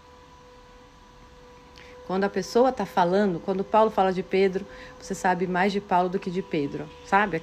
Quando 2.06 2.26
a 2.26 2.30
pessoa 2.30 2.70
está 2.70 2.86
falando, 2.86 3.40
quando 3.40 3.64
Paulo 3.64 3.90
fala 3.90 4.12
de 4.12 4.22
Pedro, 4.22 4.66
você 5.00 5.16
sabe 5.16 5.48
mais 5.48 5.72
de 5.72 5.80
Paulo 5.80 6.10
do 6.10 6.20
que 6.20 6.30
de 6.30 6.42
Pedro. 6.42 6.86
Sabe 7.06 7.42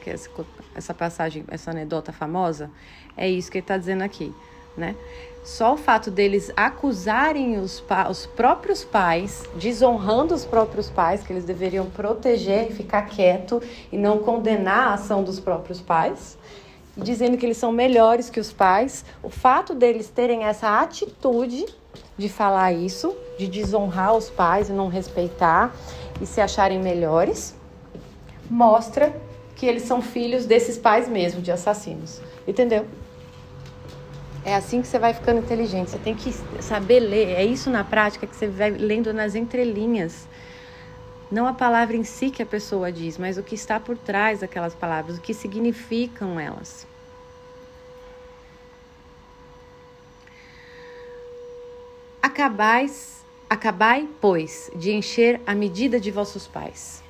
essa 0.74 0.92
passagem, 0.92 1.44
essa 1.48 1.70
anedota 1.70 2.12
famosa? 2.12 2.70
É 3.16 3.28
isso 3.28 3.50
que 3.50 3.58
ele 3.58 3.64
está 3.64 3.78
dizendo 3.78 4.02
aqui, 4.02 4.34
né? 4.76 4.94
Só 5.42 5.72
o 5.72 5.76
fato 5.78 6.10
deles 6.10 6.52
acusarem 6.54 7.58
os, 7.58 7.82
os 8.10 8.26
próprios 8.26 8.84
pais, 8.84 9.48
desonrando 9.54 10.34
os 10.34 10.44
próprios 10.44 10.90
pais, 10.90 11.22
que 11.22 11.32
eles 11.32 11.44
deveriam 11.44 11.86
proteger 11.86 12.70
e 12.70 12.74
ficar 12.74 13.02
quieto 13.02 13.62
e 13.90 13.96
não 13.96 14.18
condenar 14.18 14.88
a 14.88 14.94
ação 14.94 15.24
dos 15.24 15.40
próprios 15.40 15.80
pais, 15.80 16.36
dizendo 16.94 17.38
que 17.38 17.46
eles 17.46 17.56
são 17.56 17.72
melhores 17.72 18.28
que 18.28 18.38
os 18.38 18.52
pais, 18.52 19.06
o 19.22 19.30
fato 19.30 19.74
deles 19.74 20.10
terem 20.10 20.44
essa 20.44 20.78
atitude 20.78 21.64
de 22.16 22.28
falar 22.28 22.72
isso, 22.72 23.16
de 23.38 23.46
desonrar 23.46 24.16
os 24.16 24.28
pais 24.28 24.68
e 24.68 24.72
não 24.72 24.88
respeitar 24.88 25.74
e 26.20 26.26
se 26.26 26.40
acharem 26.40 26.78
melhores, 26.78 27.54
mostra 28.48 29.14
que 29.56 29.66
eles 29.66 29.82
são 29.82 30.02
filhos 30.02 30.46
desses 30.46 30.76
pais 30.76 31.08
mesmo, 31.08 31.40
de 31.40 31.50
assassinos. 31.50 32.20
Entendeu? 32.46 32.86
É 34.44 34.54
assim 34.54 34.80
que 34.80 34.88
você 34.88 34.98
vai 34.98 35.12
ficando 35.12 35.40
inteligente. 35.40 35.90
Você 35.90 35.98
tem 35.98 36.14
que 36.14 36.32
saber 36.62 37.00
ler. 37.00 37.28
É 37.30 37.44
isso 37.44 37.70
na 37.70 37.84
prática 37.84 38.26
que 38.26 38.34
você 38.34 38.48
vai 38.48 38.70
lendo 38.70 39.12
nas 39.12 39.34
entrelinhas. 39.34 40.26
Não 41.30 41.46
a 41.46 41.52
palavra 41.52 41.96
em 41.96 42.04
si 42.04 42.30
que 42.30 42.42
a 42.42 42.46
pessoa 42.46 42.90
diz, 42.90 43.16
mas 43.16 43.38
o 43.38 43.42
que 43.42 43.54
está 43.54 43.78
por 43.78 43.96
trás 43.96 44.40
daquelas 44.40 44.74
palavras, 44.74 45.18
o 45.18 45.20
que 45.20 45.32
significam 45.32 46.40
elas. 46.40 46.86
Acabais, 52.22 53.24
acabai, 53.48 54.06
pois, 54.20 54.70
de 54.76 54.92
encher 54.92 55.40
a 55.46 55.54
medida 55.54 55.98
de 55.98 56.10
vossos 56.10 56.46
pais. 56.46 57.02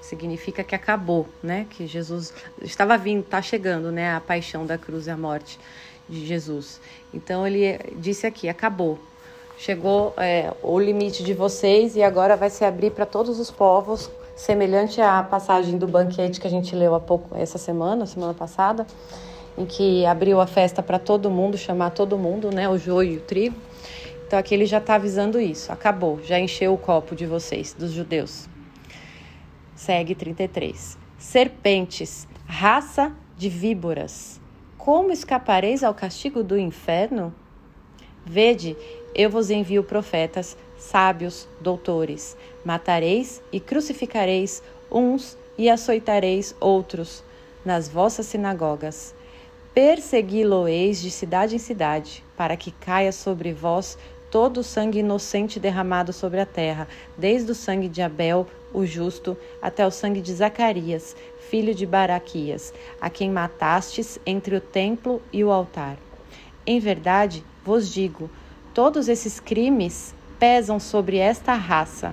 Significa 0.00 0.64
que 0.64 0.74
acabou, 0.74 1.26
né? 1.42 1.66
Que 1.68 1.86
Jesus 1.86 2.32
estava 2.62 2.96
vindo, 2.96 3.20
está 3.20 3.42
chegando, 3.42 3.92
né? 3.92 4.14
A 4.14 4.20
paixão 4.20 4.64
da 4.64 4.78
cruz 4.78 5.06
e 5.06 5.10
a 5.10 5.16
morte 5.16 5.58
de 6.08 6.26
Jesus. 6.26 6.80
Então 7.12 7.46
ele 7.46 7.78
disse 7.96 8.26
aqui: 8.26 8.48
acabou. 8.48 8.98
Chegou 9.58 10.14
é, 10.16 10.52
o 10.62 10.78
limite 10.78 11.22
de 11.22 11.32
vocês 11.32 11.94
e 11.94 12.02
agora 12.02 12.36
vai 12.36 12.50
se 12.50 12.64
abrir 12.64 12.90
para 12.90 13.06
todos 13.06 13.38
os 13.38 13.50
povos, 13.50 14.10
semelhante 14.34 15.00
à 15.00 15.22
passagem 15.22 15.78
do 15.78 15.86
banquete 15.86 16.40
que 16.40 16.46
a 16.46 16.50
gente 16.50 16.74
leu 16.74 16.94
há 16.94 17.00
pouco, 17.00 17.36
essa 17.36 17.56
semana, 17.56 18.04
semana 18.04 18.34
passada, 18.34 18.86
em 19.56 19.64
que 19.64 20.04
abriu 20.06 20.40
a 20.40 20.46
festa 20.46 20.82
para 20.82 20.98
todo 20.98 21.30
mundo, 21.30 21.56
chamar 21.56 21.90
todo 21.90 22.18
mundo, 22.18 22.50
né? 22.50 22.68
O 22.68 22.76
joio 22.76 23.12
e 23.12 23.16
o 23.18 23.20
trigo. 23.20 23.56
Então 24.34 24.40
aqui 24.40 24.52
ele 24.52 24.66
já 24.66 24.78
está 24.78 24.96
avisando 24.96 25.40
isso. 25.40 25.70
Acabou, 25.70 26.20
já 26.24 26.40
encheu 26.40 26.74
o 26.74 26.76
copo 26.76 27.14
de 27.14 27.24
vocês, 27.24 27.72
dos 27.72 27.92
judeus. 27.92 28.48
Segue 29.76 30.12
33. 30.12 30.98
Serpentes, 31.16 32.26
raça 32.44 33.12
de 33.36 33.48
víboras, 33.48 34.40
como 34.76 35.12
escapareis 35.12 35.84
ao 35.84 35.94
castigo 35.94 36.42
do 36.42 36.58
inferno? 36.58 37.32
Vede, 38.26 38.76
eu 39.14 39.30
vos 39.30 39.50
envio 39.50 39.84
profetas, 39.84 40.56
sábios, 40.78 41.48
doutores. 41.60 42.36
Matareis 42.64 43.40
e 43.52 43.60
crucificareis 43.60 44.64
uns 44.90 45.38
e 45.56 45.70
açoitareis 45.70 46.56
outros 46.58 47.22
nas 47.64 47.88
vossas 47.88 48.26
sinagogas. 48.26 49.14
Persegui-lo-eis 49.72 51.02
de 51.02 51.10
cidade 51.10 51.56
em 51.56 51.58
cidade, 51.58 52.24
para 52.36 52.56
que 52.56 52.70
caia 52.70 53.10
sobre 53.10 53.52
vós 53.52 53.98
todo 54.34 54.58
o 54.58 54.64
sangue 54.64 54.98
inocente 54.98 55.60
derramado 55.60 56.12
sobre 56.12 56.40
a 56.40 56.44
terra, 56.44 56.88
desde 57.16 57.52
o 57.52 57.54
sangue 57.54 57.86
de 57.86 58.02
Abel, 58.02 58.48
o 58.72 58.84
justo, 58.84 59.36
até 59.62 59.86
o 59.86 59.92
sangue 59.92 60.20
de 60.20 60.34
Zacarias, 60.34 61.14
filho 61.48 61.72
de 61.72 61.86
Baraquias, 61.86 62.74
a 63.00 63.08
quem 63.08 63.30
matastes 63.30 64.18
entre 64.26 64.56
o 64.56 64.60
templo 64.60 65.22
e 65.32 65.44
o 65.44 65.52
altar. 65.52 65.96
Em 66.66 66.80
verdade, 66.80 67.44
vos 67.64 67.88
digo, 67.88 68.28
todos 68.74 69.08
esses 69.08 69.38
crimes 69.38 70.12
pesam 70.36 70.80
sobre 70.80 71.18
esta 71.18 71.54
raça. 71.54 72.12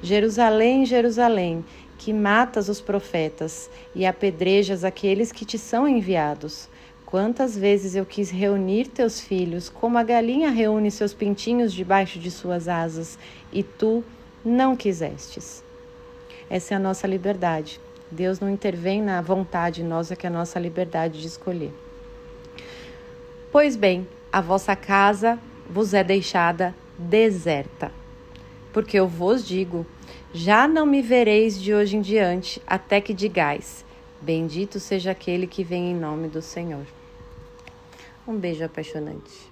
Jerusalém, 0.00 0.86
Jerusalém, 0.86 1.64
que 1.98 2.12
matas 2.12 2.68
os 2.68 2.80
profetas 2.80 3.68
e 3.92 4.06
apedrejas 4.06 4.84
aqueles 4.84 5.32
que 5.32 5.44
te 5.44 5.58
são 5.58 5.88
enviados. 5.88 6.68
Quantas 7.10 7.58
vezes 7.58 7.96
eu 7.96 8.06
quis 8.06 8.30
reunir 8.30 8.86
teus 8.86 9.20
filhos, 9.20 9.68
como 9.68 9.98
a 9.98 10.02
galinha 10.04 10.48
reúne 10.48 10.92
seus 10.92 11.12
pintinhos 11.12 11.72
debaixo 11.72 12.20
de 12.20 12.30
suas 12.30 12.68
asas, 12.68 13.18
e 13.52 13.64
tu 13.64 14.04
não 14.44 14.76
quisestes. 14.76 15.64
Essa 16.48 16.74
é 16.74 16.76
a 16.76 16.80
nossa 16.80 17.08
liberdade. 17.08 17.80
Deus 18.12 18.38
não 18.38 18.48
intervém 18.48 19.02
na 19.02 19.20
vontade 19.20 19.82
nossa, 19.82 20.14
que 20.14 20.24
é 20.24 20.30
a 20.30 20.32
nossa 20.32 20.60
liberdade 20.60 21.20
de 21.20 21.26
escolher. 21.26 21.72
Pois 23.50 23.74
bem, 23.74 24.06
a 24.32 24.40
vossa 24.40 24.76
casa 24.76 25.36
vos 25.68 25.92
é 25.92 26.04
deixada 26.04 26.72
deserta. 26.96 27.90
Porque 28.72 28.96
eu 28.96 29.08
vos 29.08 29.44
digo: 29.44 29.84
já 30.32 30.68
não 30.68 30.86
me 30.86 31.02
vereis 31.02 31.60
de 31.60 31.74
hoje 31.74 31.96
em 31.96 32.00
diante, 32.00 32.62
até 32.64 33.00
que 33.00 33.12
digais: 33.12 33.84
Bendito 34.20 34.78
seja 34.78 35.10
aquele 35.10 35.48
que 35.48 35.64
vem 35.64 35.90
em 35.90 35.94
nome 35.94 36.28
do 36.28 36.40
Senhor. 36.40 36.86
Um 38.26 38.38
beijo 38.38 38.64
apaixonante. 38.64 39.49